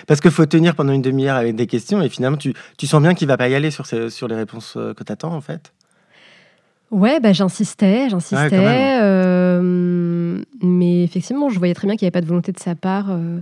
[0.08, 3.02] Parce qu'il faut tenir pendant une demi-heure avec des questions et finalement, tu, tu sens
[3.02, 5.42] bien qu'il va pas y aller sur, ces, sur les réponses que tu attends en
[5.42, 5.74] fait
[6.92, 9.00] Ouais, bah, j'insistais, j'insistais.
[9.02, 12.74] Euh, mais effectivement, je voyais très bien qu'il n'y avait pas de volonté de sa
[12.76, 13.42] part euh,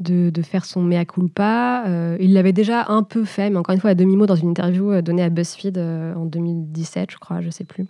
[0.00, 1.84] de, de, faire son mea culpa.
[1.86, 4.50] Euh, il l'avait déjà un peu fait, mais encore une fois, à demi-mot, dans une
[4.50, 7.86] interview donnée à BuzzFeed en 2017, je crois, je sais plus.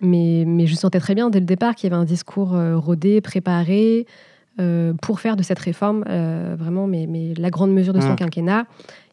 [0.00, 3.20] Mais, mais je sentais très bien dès le départ qu'il y avait un discours rodé,
[3.20, 4.06] préparé,
[5.02, 6.04] pour faire de cette réforme
[6.58, 8.16] vraiment mais, mais, la grande mesure de son mmh.
[8.16, 8.66] quinquennat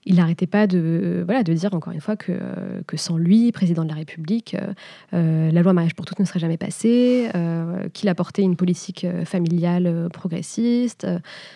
[0.08, 2.32] il n'arrêtait pas de, voilà, de dire encore une fois que,
[2.88, 4.74] que sans lui, président de la République, euh,
[5.14, 9.06] euh, la loi mariage pour tous ne serait jamais passée, euh, qu'il apportait une politique
[9.26, 11.06] familiale progressiste.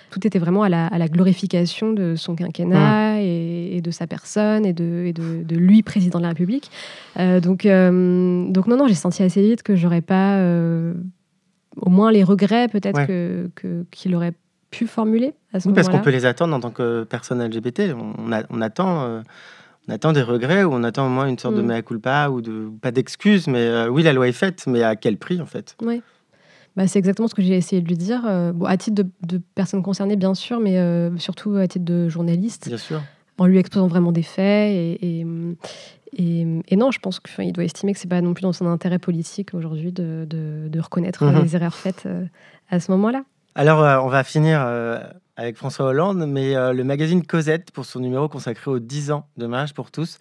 [0.09, 3.19] tout était vraiment à la, glorification de son quinquennat mmh.
[3.19, 6.69] et, de sa personne et de, de, lui, président de la République.
[7.17, 10.41] donc, donc non, non, j'ai senti assez vite que j'aurais pas
[11.77, 13.49] au moins les regrets peut-être que
[13.91, 14.33] qu'il aurait
[14.71, 17.93] pu formuler à ce oui, parce qu'on peut les attendre en tant que personne LGBT.
[17.95, 19.03] On, on attend.
[19.03, 19.21] Euh,
[19.87, 21.65] on attend des regrets ou on attend au moins une sorte de mm.
[21.65, 24.95] mea culpa ou de pas d'excuses, mais euh, oui, la loi est faite, mais à
[24.95, 25.75] quel prix en fait?
[25.81, 26.03] Oui,
[26.75, 28.21] bah, c'est exactement ce que j'ai essayé de lui dire.
[28.27, 30.77] Euh, bon, à titre de, de personne concernée, bien sûr, mais
[31.17, 32.67] surtout à titre de journaliste.
[32.67, 33.01] Bien sûr.
[33.39, 35.25] En lui exposant vraiment des faits et,
[36.13, 38.67] et, et, non, je pense qu'il doit estimer que c'est pas non plus dans son
[38.67, 41.41] intérêt politique aujourd'hui de, de, de, reconnaître mm-hmm.
[41.41, 42.07] les erreurs faites
[42.69, 43.23] à ce moment-là.
[43.55, 44.99] Alors, euh, on va finir euh,
[45.35, 49.27] avec François Hollande, mais euh, le magazine Cosette, pour son numéro consacré aux 10 ans
[49.37, 50.17] de mariage pour tous,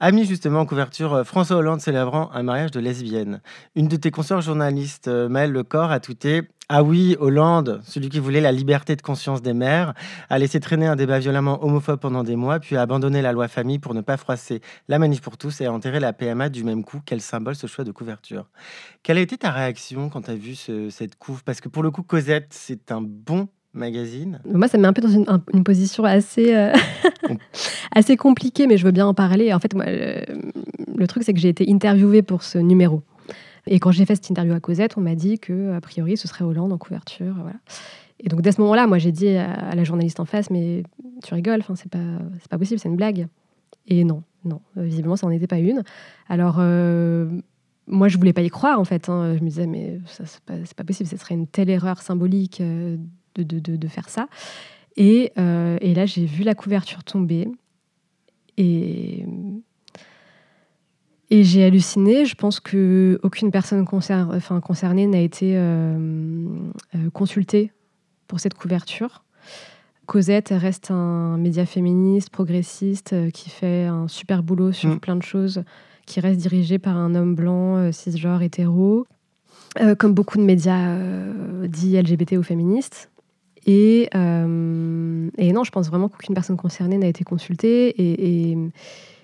[0.00, 3.40] a mis justement en couverture François Hollande célébrant un mariage de lesbienne.
[3.74, 8.40] Une de tes consoeurs journalistes, Maëlle Lecor, a touté ah oui, Hollande, celui qui voulait
[8.40, 9.92] la liberté de conscience des mères,
[10.28, 13.48] a laissé traîner un débat violemment homophobe pendant des mois, puis a abandonné la loi
[13.48, 16.62] famille pour ne pas froisser la manif pour tous et a enterré la PMA du
[16.62, 17.00] même coup.
[17.04, 18.48] Quel symbole ce choix de couverture?
[19.02, 21.42] Quelle a été ta réaction quand tu as vu cette couve?
[21.42, 24.40] Parce que pour le coup, Cosette, c'est un bon magazine.
[24.44, 26.72] Moi, ça me met un peu dans une, position assez, euh,
[27.92, 29.52] assez compliquée, mais je veux bien en parler.
[29.52, 33.02] En fait, moi, le truc, c'est que j'ai été interviewée pour ce numéro.
[33.66, 36.26] Et quand j'ai fait cette interview à Cosette, on m'a dit que a priori ce
[36.28, 37.34] serait Hollande en couverture.
[37.40, 37.56] Voilà.
[38.18, 40.82] Et donc dès ce moment-là, moi j'ai dit à, la journaliste en face, mais
[41.22, 41.98] tu rigoles, c'est pas
[42.48, 43.28] pas possible, c'est une blague.
[43.86, 45.82] Et non, non, euh, visiblement ça n'en était pas une.
[46.28, 47.30] Alors euh,
[47.86, 49.08] moi je voulais pas y croire en fait.
[49.08, 49.36] Hein.
[49.36, 52.60] Je me disais mais ça c'est pas, pas, possible, ce serait une telle erreur symbolique
[52.60, 52.96] euh,
[53.34, 54.28] de, de, de, de faire ça.
[54.96, 57.48] Et, et là j'ai vu la couverture tomber
[58.56, 59.24] et
[61.30, 62.26] et j'ai halluciné.
[62.26, 66.44] Je pense qu'aucune personne enfin, concernée n'a été euh,
[66.96, 67.72] euh, consultée
[68.26, 69.24] pour cette couverture.
[70.06, 74.98] Cosette reste un média féministe, progressiste, qui fait un super boulot sur Mm.
[74.98, 75.62] plein de choses,
[76.04, 79.06] qui reste dirigé par un homme blanc, euh, cisgenre, hétéro,
[79.80, 83.08] euh, comme beaucoup de médias euh, dits LGBT ou féministes.
[83.66, 87.88] Et, euh, et non, je pense vraiment qu'aucune personne concernée n'a été consultée.
[88.00, 88.58] Et, et-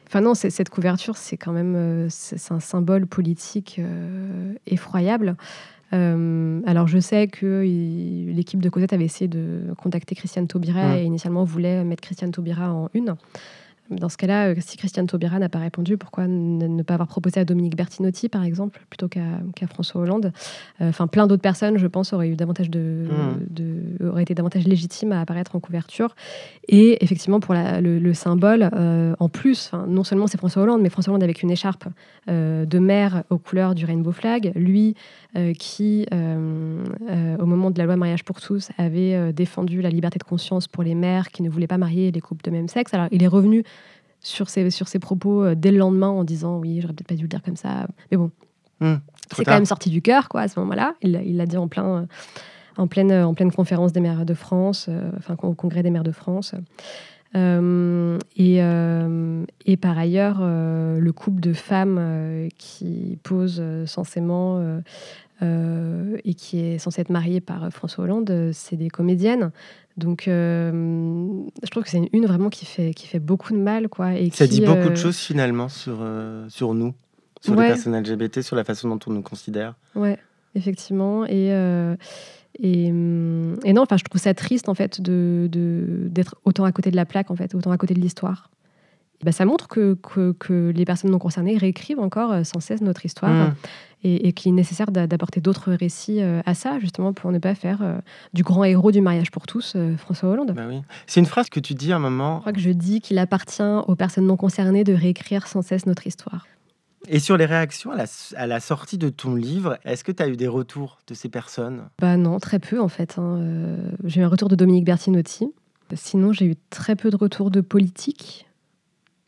[0.06, 5.36] enfin non, cette couverture, c'est quand même euh, c'est un symbole politique euh, effroyable.
[5.92, 10.86] Euh, alors je sais que il- l'équipe de Cosette avait essayé de contacter Christiane Taubira
[10.88, 10.96] Mm.
[10.98, 13.14] et initialement voulait mettre Christiane Taubira en une.
[13.90, 17.40] Dans ce cas-là, euh, si Christiane Taubira n'a pas répondu, pourquoi ne, pas avoir proposé
[17.40, 20.32] à Dominique Bertinotti, par exemple, plutôt qu'à François Hollande?
[20.80, 23.46] Euh, Enfin, plein d'autres personnes, je pense, auraient eu davantage de, Mm.
[23.50, 26.14] de- auraient été davantage légitimes à apparaître en couverture.
[26.68, 30.80] Et effectivement, pour la- le, le symbole, euh, en plus, non seulement c'est François Hollande,
[30.82, 31.84] mais François Hollande avec une écharpe
[32.28, 34.94] euh, de mer aux couleurs du rainbow flag, lui
[35.36, 40.24] euh, qui, au moment de la loi mariage pour tous, avait défendu la liberté de
[40.24, 42.94] conscience pour les mères qui ne voulaient pas marier les couples de même sexe.
[42.94, 43.62] Alors, il est revenu
[44.26, 47.14] sur ses, sur ses propos euh, dès le lendemain en disant oui, j'aurais peut-être pas
[47.14, 47.86] dû le dire comme ça.
[48.10, 48.30] Mais bon,
[48.80, 48.96] Trop
[49.36, 50.94] c'est quand même sorti du cœur, quoi, à ce moment-là.
[51.02, 52.06] Il l'a- il l'a dit en plein, euh,
[52.76, 56.04] en pleine, en pleine conférence des maires de France, euh, enfin au congrès des maires
[56.04, 56.54] de France.
[57.34, 64.80] Euh, et, euh, et par ailleurs, euh, le couple de femmes qui pose censément
[65.42, 69.50] et qui est censé être mariée par François Hollande, c'est des comédiennes.
[69.96, 70.70] Donc, euh,
[71.62, 74.14] je trouve que c'est une une vraiment qui fait, qui fait beaucoup de mal, quoi.
[74.14, 76.94] Et Ça qui, dit beaucoup euh, de choses finalement sur, euh, sur nous,
[77.40, 77.62] sur Ouais.
[77.62, 79.74] les personnes LGBT, sur la façon dont on nous considère.
[79.94, 80.18] Ouais,
[80.54, 81.24] effectivement.
[81.24, 81.96] Et, euh,
[82.58, 86.64] et, hum, et non, enfin, je trouve ça triste en fait de de- d'être autant
[86.64, 88.50] à côté de la plaque, en fait, autant à côté de l'histoire.
[89.26, 92.80] Ben, ça montre que, que, que les personnes non concernées réécrivent encore euh, sans cesse
[92.80, 93.54] notre histoire Mm.
[94.04, 97.38] et, et qu'il est nécessaire d'a- d'apporter d'autres récits euh, à ça, justement, pour ne
[97.40, 97.98] pas faire euh,
[98.34, 100.52] du grand héros du mariage pour tous, François Hollande.
[100.54, 100.80] Bah oui.
[101.08, 102.36] C'est une phrase que tu dis à un moment.
[102.36, 105.86] Je crois que je dis qu'il appartient aux personnes non concernées de réécrire sans cesse
[105.86, 106.46] notre histoire.
[107.08, 108.04] Et sur les réactions à la,
[108.36, 111.28] à la sortie de ton livre, est-ce que tu as eu des retours de ces
[111.28, 111.82] personnes?
[112.00, 113.16] Bah non, très peu en fait.
[113.18, 113.38] hein.
[113.40, 115.48] Euh, J'ai eu un retour de Dominique Bertinotti.
[115.94, 118.45] Sinon, j'ai eu très peu de retours de politiques.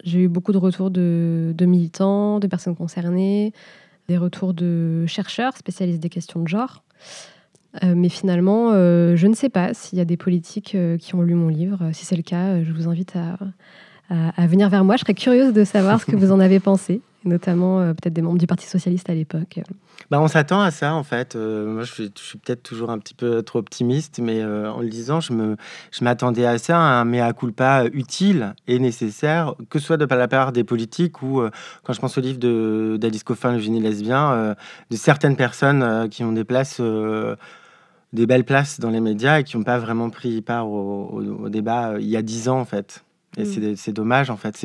[0.04, 3.52] J'ai eu beaucoup de retours de, militants, de personnes concernées,
[4.08, 6.82] des retours de chercheurs spécialistes des questions de genre.
[7.82, 11.14] Euh, mais finalement, euh, je ne sais pas s'il y a des politiques euh, qui
[11.14, 11.90] ont lu mon livre.
[11.92, 13.36] Si c'est le cas, je vous invite à,
[14.10, 14.96] à- venir vers moi.
[14.96, 18.22] Je serais curieuse de savoir ce que vous en avez pensé, notamment euh, peut-être des
[18.22, 19.60] membres du Parti socialiste à l'époque.
[20.10, 21.36] bah, On s'attend à ça en fait.
[21.36, 24.88] Euh, moi je suis, peut-être toujours un petit peu trop optimiste, mais euh, en le
[24.88, 25.56] disant, je me-
[25.92, 30.04] je m'attendais à ça, à un mea culpa utile et nécessaire, que ce soit de
[30.04, 31.42] la part des politiques ou,
[31.84, 34.54] quand je pense au livre de- d'Alice Coffin, Le génie lesbien,
[34.90, 36.80] de certaines personnes qui ont des places.
[38.14, 41.44] des belles places dans les médias et qui n'ont pas vraiment pris part au, au-
[41.44, 43.04] au débat euh, il y a dix ans en fait.
[43.36, 43.76] Et Mm.
[43.76, 44.56] c'est dommage en fait.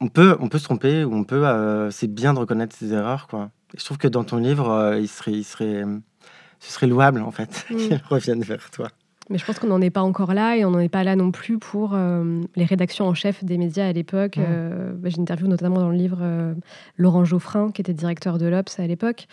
[0.00, 2.92] On peut on peut se tromper ou on peut euh, c'est bien de reconnaître ses
[2.92, 3.50] erreurs quoi.
[3.74, 5.84] Et je trouve que dans ton livre euh, il serait il serait
[6.60, 7.76] ce serait louable en fait Mm.
[7.76, 8.88] qu'il revienne vers toi.
[9.30, 11.16] Mais je pense qu'on n'en est pas encore là et on n'en est pas là
[11.16, 14.36] non plus pour euh, les rédactions en chef des médias à l'époque.
[14.36, 14.42] Mm.
[14.46, 16.54] Euh, bah, J'interviewe notamment dans le livre euh,
[16.98, 19.26] Laurent Geoffrin, qui était directeur de l'Obs à l'époque.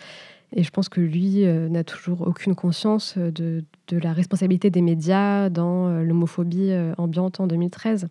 [0.54, 4.80] Et je pense que lui euh, n'a toujours aucune conscience de, de la responsabilité des
[4.82, 8.08] médias dans euh, l'homophobie euh, ambiante en 2013.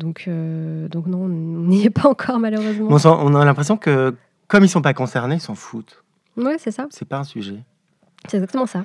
[0.00, 2.88] Donc, euh, donc non, on n'y est pas encore malheureusement.
[2.90, 4.14] On, a l'impression que
[4.48, 6.02] comme ils sont pas concernés, ils s'en foutent.
[6.36, 6.86] Ouais, c'est ça.
[6.90, 7.60] C'est pas un sujet.
[8.26, 8.84] C'est exactement ça.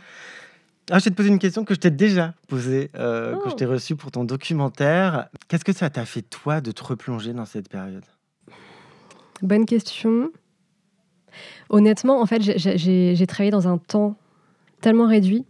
[0.91, 3.43] Ah, je vais te poser une question que je t'ai déjà posée, euh, Oh.
[3.43, 5.29] que je t'ai reçue pour ton documentaire.
[5.47, 8.03] Qu'est-ce que ça t'a fait, toi, de te replonger dans cette période?
[9.41, 10.29] Bonne question.
[11.69, 14.15] Honnêtement, en fait, j'ai travaillé dans un temps
[14.81, 15.45] tellement réduit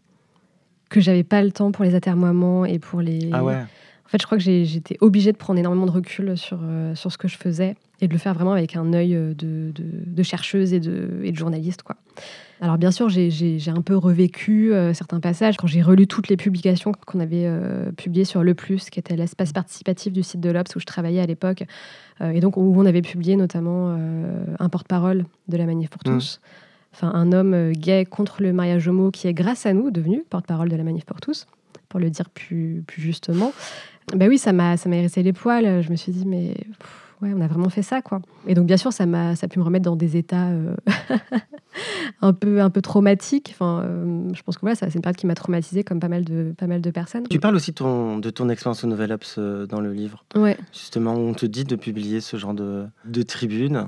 [0.89, 3.31] que j'avais pas le temps pour les atermoiements et pour les.
[3.33, 3.65] Ah ouais
[4.05, 7.11] En fait, je crois que j'étais obligée de prendre énormément de recul sur, euh, sur
[7.11, 9.83] ce que je faisais et de le faire vraiment avec un œil euh, de, de,
[10.05, 11.81] de chercheuse et de, et de journaliste.
[11.81, 11.95] Quoi.
[12.61, 16.37] Alors, bien sûr, j'ai- un peu revécu euh, certains passages quand j'ai relu toutes les
[16.37, 20.51] publications qu'on avait euh, publiées sur Le Plus, qui était l'espace participatif du site de
[20.51, 21.63] l'Obs où je travaillais à l'époque,
[22.21, 23.97] euh, et donc où on avait publié notamment
[24.59, 26.15] un porte-parole de la Manif pour Mm.
[26.15, 26.39] tous.
[26.93, 30.69] Enfin, un homme gay contre le mariage homo qui est, grâce à nous, devenu porte-parole
[30.69, 31.47] de la Manif pour tous,
[31.95, 33.53] pour le dire plus, plus justement.
[34.13, 35.81] Ben oui, ça m'a ça m'a hérissé les poils.
[35.81, 38.19] Je me suis dit, mais pff, ouais, on a vraiment fait ça, quoi.
[38.47, 40.75] Et donc, bien sûr, ça m'a ça a pu me remettre dans des états euh,
[42.21, 43.51] un peu un peu traumatiques.
[43.53, 46.25] Enfin, euh, je pense que voilà, c'est une période qui m'a traumatisée, comme pas mal
[46.25, 47.23] de pas mal de personnes.
[47.29, 50.57] Tu parles aussi ton- de ton expérience au Nouvel Ops euh, dans le livre, Ouais.
[50.73, 53.87] justement, on te dit de publier ce genre de, de tribune.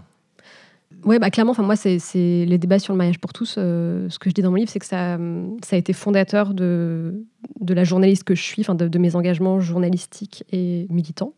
[1.03, 3.55] Oui, bah, clairement, moi, c'est les débats sur le mariage pour tous.
[3.57, 5.17] Euh, ce que je dis dans mon livre, c'est que ça,
[5.63, 7.25] ça a été fondateur de,
[7.67, 11.33] la journaliste que je suis, de, de mes engagements journalistiques et militants.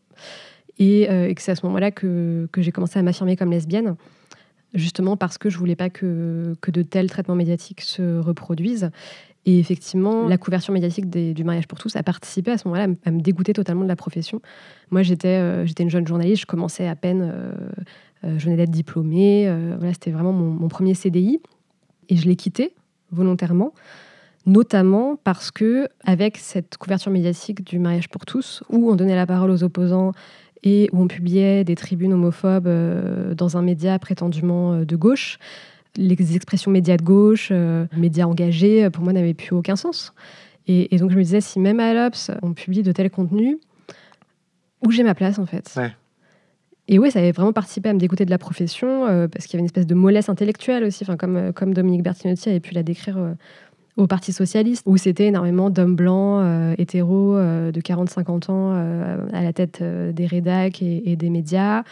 [0.78, 3.96] Et, euh, que c'est à ce moment-là que, j'ai commencé à m'affirmer comme lesbienne,
[4.74, 8.90] justement parce que je voulais pas que, de tels traitements médiatiques se reproduisent.
[9.46, 13.10] Et effectivement, la couverture médiatique du mariage pour tous a participé à ce moment-là à
[13.10, 14.42] me dégoûter totalement de la profession.
[14.90, 17.82] Moi, j'étais euh, une jeune journaliste, je commençais à peine, euh, euh,
[18.22, 19.52] je venais d'être diplômée.
[19.78, 21.40] voilà, c'était vraiment mon, premier CDI.
[22.08, 22.74] Et je l'ai quitté
[23.12, 23.72] volontairement,
[24.46, 29.26] notamment parce que, avec cette couverture médiatique du mariage pour tous, où on donnait la
[29.26, 30.12] parole aux opposants
[30.62, 32.68] et où on publiait des tribunes homophobes
[33.34, 35.38] dans un média prétendument de gauche,
[35.96, 40.12] les expressions médias de gauche, euh, médias engagés, euh, pour moi, n'avaient plus aucun sens.
[40.66, 43.56] Et, donc, je me disais, si même à l'Obs, on publie de tels contenus,
[44.86, 45.68] où j'ai ma place, en fait?
[46.92, 49.54] Et oui, ça avait vraiment participé à me dégoûter de la profession, euh, parce qu'il
[49.54, 52.82] y avait une espèce de mollesse intellectuelle aussi, comme, comme Dominique Bertinotti avait pu la
[52.82, 53.16] décrire
[53.96, 56.44] au Parti Socialiste, où c'était énormément d'hommes blancs,
[56.78, 58.72] hétéros, de 40-50 ans,
[59.32, 61.84] à la tête des rédacs et, des médias,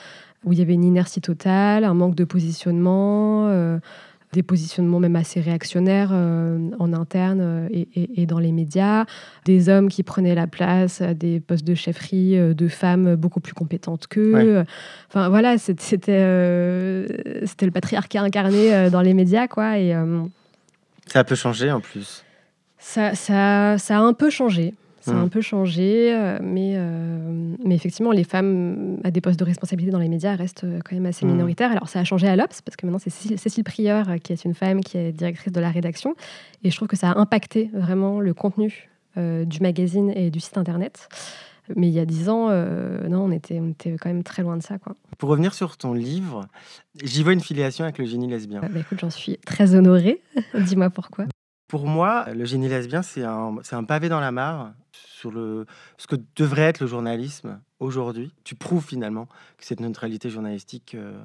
[0.44, 3.78] où il y avait une inertie totale, un manque de positionnement, euh,
[4.32, 9.06] des positionnements même assez réactionnaires euh, en interne euh, et, dans les médias,
[9.44, 13.54] des hommes qui prenaient la place à des postes de chefferie de femmes beaucoup plus
[13.54, 14.64] compétentes qu'eux.
[15.08, 17.06] Enfin voilà, c'était
[17.44, 19.78] c'était le patriarcat incarné dans les médias, quoi.
[19.78, 19.94] Et,
[21.06, 22.22] ça a peu changé en plus.
[22.78, 24.74] Ça, ça, ça a un peu changé.
[25.08, 25.30] Ça a un mm.
[25.30, 29.98] peu changé, euh, mais, euh, mais effectivement, les femmes à des postes de responsabilité dans
[29.98, 31.30] les médias restent euh, quand même assez mm.
[31.30, 31.72] minoritaires.
[31.72, 34.54] Alors, ça a changé à l'Obs, parce que maintenant, c'est Cécile, Prieur qui est une
[34.54, 36.14] femme qui est directrice de la rédaction.
[36.62, 40.58] Et je trouve que ça a impacté vraiment le contenu du magazine et du site
[40.58, 41.08] internet.
[41.74, 42.50] Mais il y a dix ans,
[43.08, 44.78] non, on était, on était quand même très loin de ça.
[44.78, 44.94] Quoi.
[45.18, 46.46] Pour revenir sur ton livre,
[47.02, 48.60] j'y vois une filiation avec le génie lesbien.
[48.60, 50.22] Bah, écoute, j'en suis très honorée.
[50.54, 51.24] Dis-moi pourquoi.
[51.68, 55.66] Pour moi, le génie lesbien, c'est un, un, pavé dans la mare sur le,
[55.98, 58.32] ce que devrait être le journalisme aujourd'hui.
[58.42, 59.26] Tu prouves finalement
[59.58, 61.22] que cette neutralité journalistique, euh,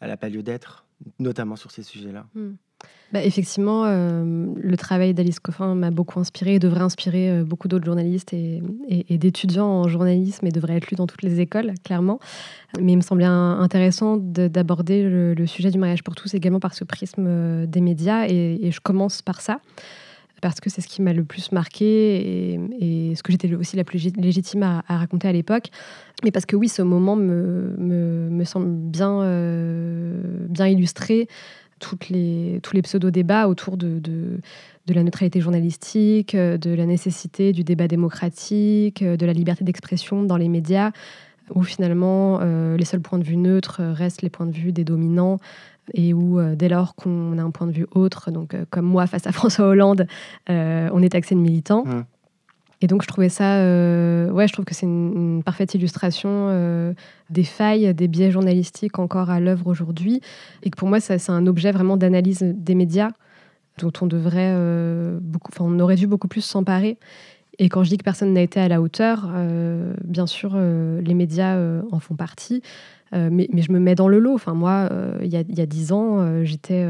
[0.00, 0.84] elle n'a pas lieu d'être,
[1.20, 2.26] notamment sur ces sujets-là.
[2.34, 2.54] Hmm.
[3.12, 7.66] Bah, effectivement, euh, le travail d'Alice Coffin m'a beaucoup inspiré et devrait inspirer euh, beaucoup
[7.66, 8.62] d'autres journalistes et,
[9.10, 12.20] d'étudiants en journalisme et devrait être lu dans toutes les écoles, clairement.
[12.80, 16.84] Mais il me semblait intéressant d'aborder le, sujet du mariage pour tous également par ce
[16.84, 19.60] prisme des médias et, je commence par ça
[20.40, 23.84] parce que c'est ce qui m'a le plus marqué et, ce que j'étais aussi la
[23.84, 25.70] plus légitime à, raconter à l'époque.
[26.22, 31.28] Mais parce que oui, ce moment me, me, semble bien, euh, bien illustrer
[31.80, 34.40] toutes les, tous les pseudo-débats autour de, de,
[34.94, 40.48] la neutralité journalistique, de la nécessité du débat démocratique, de la liberté d'expression dans les
[40.48, 40.90] médias,
[41.54, 44.84] où finalement euh, les seuls points de vue neutres restent les points de vue des
[44.84, 45.38] dominants
[45.94, 48.86] et où euh, dès lors qu'on a un point de vue autre, donc euh, comme
[48.86, 50.06] moi face à François Hollande,
[50.48, 51.84] euh, on est taxé de militant.
[51.84, 52.04] Mmh.
[52.82, 53.56] Et donc je trouvais ça,
[54.32, 56.94] ouais, je trouve que c'est une, parfaite illustration
[57.28, 60.20] des failles, des biais journalistiques encore à l'œuvre aujourd'hui,
[60.62, 63.10] et que pour moi c'est un objet vraiment d'analyse des médias
[63.78, 64.54] dont on devrait
[65.20, 66.98] beaucoup, enfin on aurait dû beaucoup plus s'emparer.
[67.58, 69.28] Et quand je dis que personne n'a été à la hauteur,
[70.04, 71.58] bien sûr les médias
[71.90, 72.62] en font partie.
[73.12, 74.34] Euh, mais, je me mets dans le lot.
[74.34, 76.86] Enfin, moi, euh, il y a dix ans, euh, j'étais,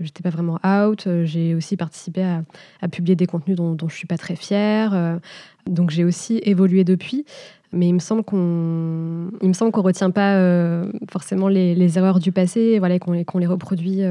[0.00, 1.06] j'étais pas vraiment out.
[1.24, 2.22] J'ai aussi participé
[2.80, 5.20] à, publier des contenus dont, dont je suis pas très fière.
[5.66, 7.24] donc, j'ai aussi évolué depuis.
[7.72, 12.32] Mais il me semble qu'on, il me semble qu'on retient pas forcément les, erreurs du
[12.32, 14.02] passé, voilà, qu'on qu'on les reproduit.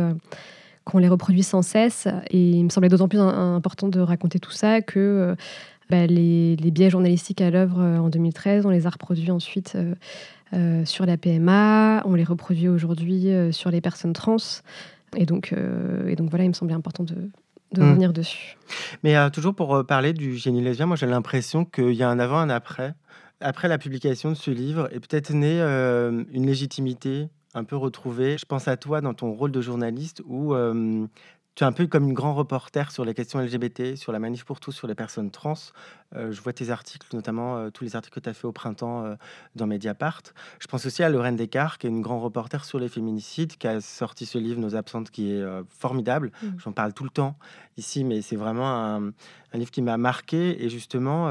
[0.86, 2.08] qu'on les reproduit sans cesse.
[2.30, 5.36] Et il me semblait d'autant plus important de raconter tout ça que
[5.90, 9.76] bah, les, les, biais journalistiques à l'œuvre en 2013, on les a reproduits ensuite
[10.54, 14.38] euh, sur la PMA, on les reproduit aujourd'hui euh, sur les personnes trans.
[15.16, 17.16] Et donc, euh, et donc voilà, il me semblait important de,
[17.74, 17.90] de hmm.
[17.90, 18.58] revenir dessus.
[19.04, 22.38] Mais toujours pour parler du génie lesbien, moi j'ai l'impression qu'il y a un avant,
[22.38, 22.94] un après.
[23.42, 28.38] Après la publication de ce livre est peut-être née une légitimité un peu retrouvée.
[28.38, 30.54] Je pense à toi dans ton rôle de journaliste où
[31.60, 34.46] tu es un peu comme une grand reporter sur les questions LGBT, sur la manif
[34.46, 35.56] pour tous, sur les personnes trans.
[36.16, 38.54] Euh, je vois tes articles, notamment euh, tous les articles que tu as fait au
[38.54, 39.16] printemps euh,
[39.58, 40.22] dans Mediapart.
[40.60, 43.68] Je pense aussi à Lorraine Descartes, qui est une grand reporter sur les féminicides, qui
[43.68, 46.32] a sorti ce livre Nos absentes, qui est formidable.
[46.42, 46.48] Mmh.
[46.60, 47.38] J'en parle tout le temps
[47.76, 49.12] ici, mais c'est vraiment un,
[49.54, 50.64] livre qui m'a marqué.
[50.64, 51.28] Et justement,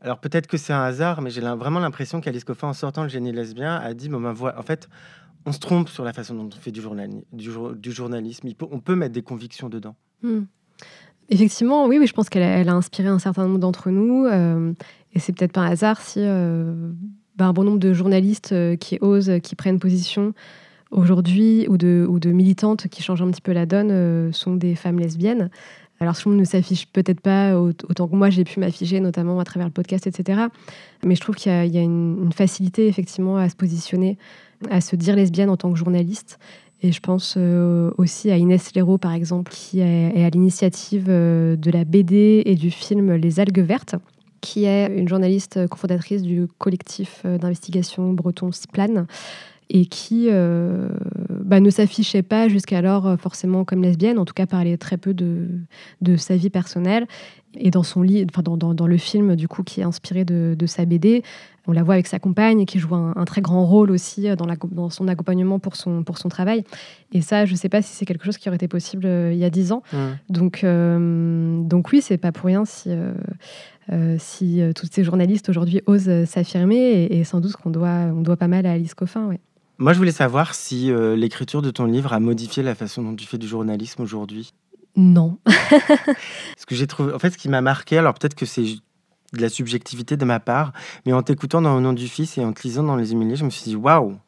[0.00, 3.10] alors peut-être que c'est un hasard, mais j'ai vraiment l'impression qu'Alice Coffin, en sortant le
[3.10, 4.88] génie lesbien, a dit, bon ben voilà, en fait,
[5.46, 8.48] on se trompe sur la façon dont on fait du, journalisme.
[8.70, 9.96] on peut mettre des convictions dedans.
[10.22, 10.42] Hmm.
[11.30, 14.26] Effectivement, oui, oui, je pense qu'elle a, inspiré un certain nombre d'entre nous.
[14.26, 14.72] Euh,
[15.14, 16.90] et c'est peut-être pas un hasard si euh,
[17.36, 20.34] bah, un bon nombre de journalistes euh, qui osent, qui prennent position
[20.90, 25.50] aujourd'hui ou de, militantes qui changent un petit peu la donne sont des femmes lesbiennes.
[26.00, 29.38] Alors, tout le monde ne s'affiche peut-être pas autant que moi j'ai pu m'afficher, notamment
[29.38, 30.46] à travers le podcast, etc.
[31.04, 34.18] Mais je trouve qu'il y a, une, facilité, effectivement, à se positionner,
[34.68, 36.38] à se dire lesbienne en tant que journaliste.
[36.82, 41.56] Et je pense euh, aussi à Inès Léraud, par exemple, qui est, à l'initiative euh,
[41.56, 43.96] de la BD et du film Les algues vertes,
[44.40, 49.06] qui est une journaliste cofondatrice du collectif euh, d'investigation breton Splan,
[49.70, 50.88] et qui euh,
[51.44, 55.14] bah, ne s'affichait pas jusqu'alors euh, forcément comme lesbienne, en tout cas parlait très peu
[55.14, 55.46] de,
[56.00, 57.06] de sa vie personnelle.
[57.54, 60.54] Et dans son lit, enfin dans, dans, le film du coup qui est inspiré de,
[60.56, 61.24] de, sa BD,
[61.66, 64.46] on la voit avec sa compagne qui joue un, très grand rôle aussi euh, dans,
[64.46, 66.64] la, dans, son accompagnement pour son, pour son travail.
[67.12, 69.38] Et ça, je ne sais pas si c'est quelque chose qui aurait été possible il
[69.38, 69.82] y a dix ans.
[70.28, 72.90] Donc, donc oui, c'est pas pour rien si,
[74.18, 76.76] si tous ces journalistes aujourd'hui osent s'affirmer.
[76.76, 79.26] Et, et, sans doute qu'on doit, on doit pas mal à Alice Coffin.
[79.26, 79.40] Ouais.
[79.80, 83.16] Moi, je voulais savoir si euh, l'écriture de ton livre a modifié la façon dont
[83.16, 84.52] tu fais du journalisme aujourd'hui.
[84.94, 85.38] Non.
[86.58, 89.40] ce que j'ai trouvé, en fait, ce qui m'a marqué, alors peut-être que c'est de
[89.40, 90.74] la subjectivité de ma part,
[91.06, 93.36] mais en t'écoutant dans le nom du Fils et en te lisant dans Les Humiliés,
[93.36, 94.18] je me suis dit waouh,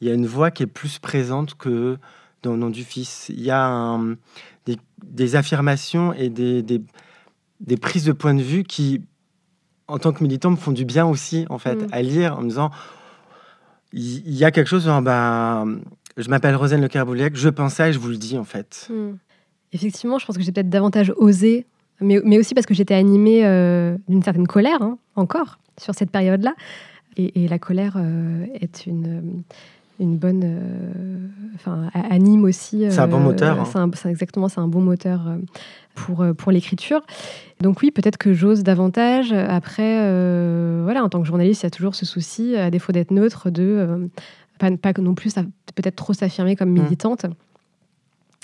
[0.00, 1.98] il y a une voix qui est plus présente que
[2.42, 3.28] dans le nom du Fils.
[3.28, 3.98] Il y a
[5.02, 9.02] des, affirmations et des, des, prises de point de vue qui,
[9.88, 11.88] en tant que militant, me font du bien aussi, en fait, mm.
[11.92, 12.70] à lire en me disant
[13.92, 15.64] il y, a quelque chose dans, bah,
[16.16, 18.88] je m'appelle Rosane Le Carbouliac, je pense ça et je vous le dis en fait.
[18.90, 19.14] Hmm.
[19.72, 21.66] Effectivement, je pense que j'ai peut-être davantage osé,
[22.00, 26.10] mais, mais, aussi parce que j'étais animée euh, d'une certaine colère, hein, encore, sur cette
[26.10, 26.54] période-là.
[27.16, 29.42] Et, la colère euh, est une,
[29.98, 30.42] une bonne.
[30.44, 31.26] Euh,
[31.56, 32.86] enfin, anime aussi.
[32.88, 33.60] c'est un bon moteur.
[33.60, 33.90] Hein.
[33.94, 35.20] C'est exactement, c'est un bon moteur
[35.94, 37.02] pour, pour l'écriture.
[37.60, 39.32] Donc oui, peut-être que j'ose davantage.
[39.32, 42.92] Après, euh, voilà, en tant que journaliste, il y a toujours ce souci, à défaut
[42.92, 44.06] d'être neutre, de euh,
[44.58, 45.34] pas, pas, non plus
[45.74, 46.82] peut-être trop s'affirmer comme mmh.
[46.82, 47.26] militante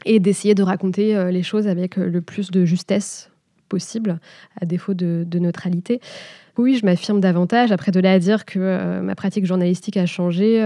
[0.04, 3.30] et d'essayer de raconter euh, les choses avec le plus de justesse
[3.70, 4.20] possible,
[4.60, 6.00] à défaut de, de neutralité.
[6.58, 7.72] Oui, je m'affirme davantage.
[7.72, 10.62] Après, de là à dire que ma pratique journalistique a changé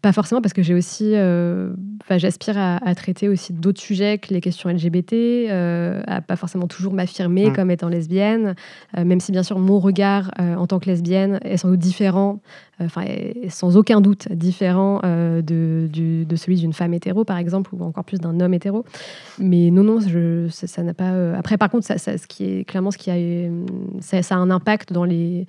[0.00, 1.70] pas forcément parce que j'ai aussi, euh,
[2.10, 6.92] j'aspire à, traiter aussi d'autres sujets que les questions LGBT, euh, à pas forcément toujours
[6.92, 7.52] m'affirmer mm.
[7.52, 8.54] comme étant lesbienne,
[8.96, 12.40] euh, même si bien sûr mon regard en tant que lesbienne est sans doute différent,
[12.80, 13.04] enfin
[13.48, 18.18] sans aucun doute différent de, de, celui d'une femme hétéro par exemple ou encore plus
[18.18, 18.84] d'un homme hétéro.
[19.38, 21.12] Mais non non, je, ça n'a pas.
[21.36, 23.16] Après par contre, ça, ça, ce qui est clairement ce qui a,
[24.00, 25.46] ça, ça a un impact dans les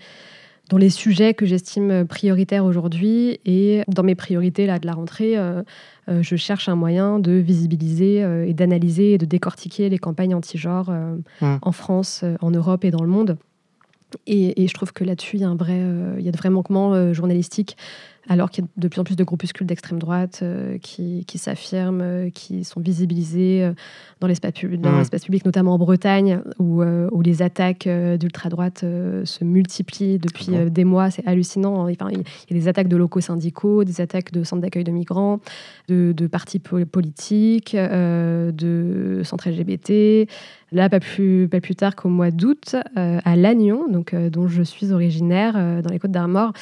[0.69, 3.39] dans les sujets que j'estime prioritaires aujourd'hui.
[3.45, 5.63] Et dans mes priorités là, de la rentrée, euh,
[6.09, 10.35] euh, je cherche un moyen de visibiliser euh, et d'analyser et de décortiquer les campagnes
[10.35, 10.91] anti-genre
[11.41, 11.57] mmh.
[11.61, 13.37] en France, en Europe et dans le monde.
[14.25, 15.79] Et, je trouve que là-dessus, il y a un vrai,
[16.17, 17.77] il y a de vrais manquements journalistiques
[18.29, 22.01] alors qu'il y a de plus en plus de groupuscules d'extrême droite euh, qui, s'affirment,
[22.01, 23.73] euh, qui sont visibilisés euh,
[24.19, 25.19] dans l'espace public, mmh.
[25.25, 31.09] public, notamment en Bretagne, où, où les attaques d'ultra-droite se multiplient depuis des mois.
[31.09, 31.87] C'est hallucinant.
[31.87, 31.91] Hein.
[31.91, 32.17] il
[32.49, 35.39] y a des attaques de locaux syndicaux, des attaques de centres d'accueil de migrants,
[35.87, 40.27] de, de partis politiques, de centres LGBT,
[40.71, 44.91] Là, pas plus, tard qu'au mois d'août, euh, à Lannion, donc, euh, dont je suis
[44.91, 46.53] originaire, euh, dans les Côtes d'Armor,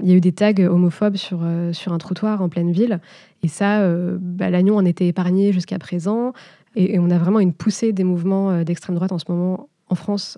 [0.00, 3.00] il y a eu des tags homophobes sur, un trottoir en pleine ville.
[3.42, 3.86] Et ça,
[4.18, 6.32] bah, Lannion en était épargné jusqu'à présent.
[6.74, 10.36] Et, on a vraiment une poussée des mouvements d'extrême droite en ce moment en France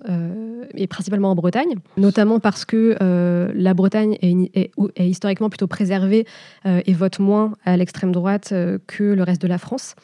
[0.75, 2.95] et principalement en Bretagne, notamment parce que
[3.53, 6.25] la Bretagne est, historiquement plutôt préservée
[6.65, 8.53] et vote moins à l'extrême droite
[8.85, 9.95] que le reste de la France.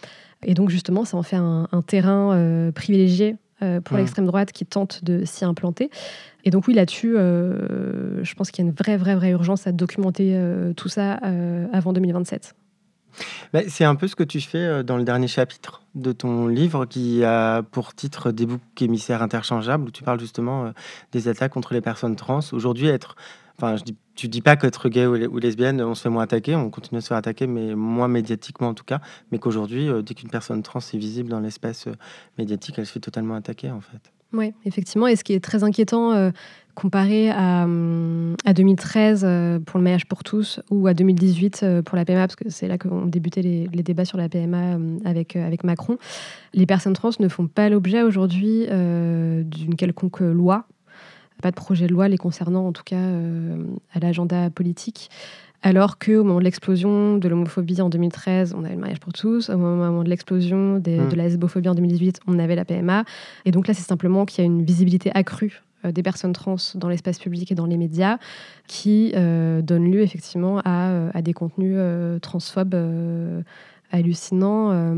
[0.46, 4.66] Et donc justement, ça en fait un, terrain euh, privilégié euh, pour l'extrême droite qui
[4.66, 5.90] tente de s'y implanter.
[6.44, 9.66] Et donc oui, là-dessus, euh, je pense qu'il y a une vraie, vraie, vraie urgence
[9.66, 10.40] à documenter
[10.78, 11.20] tout ça
[11.74, 12.56] avant 2027.
[13.54, 16.86] Bah, c'est un peu ce que tu fais dans le dernier chapitre de ton livre
[16.86, 20.74] qui a pour titre Des boucs émissaires interchangeables, où tu parles justement
[21.14, 22.42] des attaques contre les personnes trans.
[22.52, 23.16] Aujourd'hui, être
[23.58, 26.56] Enfin, je dis, tu dis pas qu'être gay ou, lesbienne, on se fait moins attaquer,
[26.56, 29.00] on continue à se faire attaquer, mais moins médiatiquement en tout cas.
[29.32, 31.94] Mais qu'aujourd'hui, euh, dès qu'une personne trans est visible dans l'espace euh,
[32.38, 34.12] médiatique, elle se fait totalement attaquer en fait.
[34.34, 35.08] Oui, effectivement.
[35.08, 36.32] Et ce qui est très inquiétant euh,
[36.74, 42.20] comparé à, à 2013 pour le maillage pour tous ou à 2018 pour la PMA,
[42.20, 45.98] parce que c'est là qu'ont débuté les, les, débats sur la PMA avec, avec Macron,
[46.54, 50.68] les personnes trans ne font pas l'objet aujourd'hui d'une quelconque loi
[51.46, 53.56] pas de projet de loi les concernant, en tout cas euh,
[53.94, 55.12] à l'agenda politique.
[55.62, 59.52] Alors qu'au moment de l'explosion de l'homophobie en 2013, on avait le mariage pour tous.
[59.52, 60.82] Au moment de l'explosion mmh.
[60.82, 63.04] de la lesbophobie en 2018, on avait la PMA.
[63.46, 66.90] Et donc là, c'est simplement qu'il y a une visibilité accrue des personnes trans dans
[66.90, 68.18] l'espace public et dans les médias
[68.66, 71.78] qui donnent lieu effectivement à, à des contenus
[72.22, 72.76] transphobes
[73.92, 74.96] hallucinants.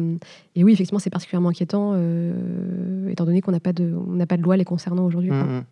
[0.56, 1.94] et oui, effectivement, c'est particulièrement inquiétant
[3.10, 3.94] étant donné qu'on n'a pas, de,
[4.26, 5.32] pas de loi les concernant aujourd'hui.
[5.32, 5.66] Mmh.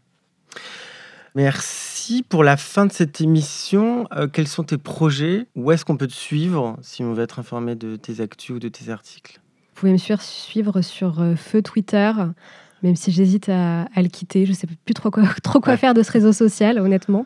[1.36, 2.24] Merci.
[2.28, 5.48] Pour la fin de cette émission, euh, quels sont tes projets?
[5.56, 8.60] Où est-ce qu'on peut te suivre si on veut être informé de tes actus ou
[8.60, 9.42] de tes articles?
[9.74, 12.12] Vous pouvez me suivre sur euh, Feu Twitter,
[12.84, 14.46] même si j'hésite à, le quitter.
[14.46, 17.26] Je ne sais plus trop quoi, trop quoi faire de ce réseau social, honnêtement.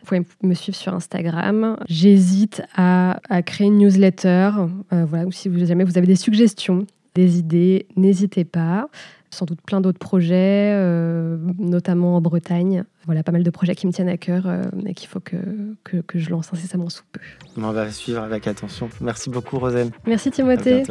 [0.00, 1.76] Vous pouvez me suivre sur Instagram.
[1.88, 4.52] J'hésite à, créer une newsletter.
[4.92, 8.88] Euh, voilà, ou si vous, jamais vous avez des suggestions, des idées, n'hésitez pas
[9.30, 12.84] sans doute plein d'autres projets, euh, notamment en Bretagne.
[13.06, 15.36] Voilà, pas mal de projets qui me tiennent à cœur euh, et qu'il faut que,
[15.84, 17.20] que, que, je lance incessamment sous peu.
[17.56, 18.88] On va suivre avec attention.
[19.00, 19.90] Merci beaucoup, Roselle.
[20.06, 20.82] Merci, Timothée.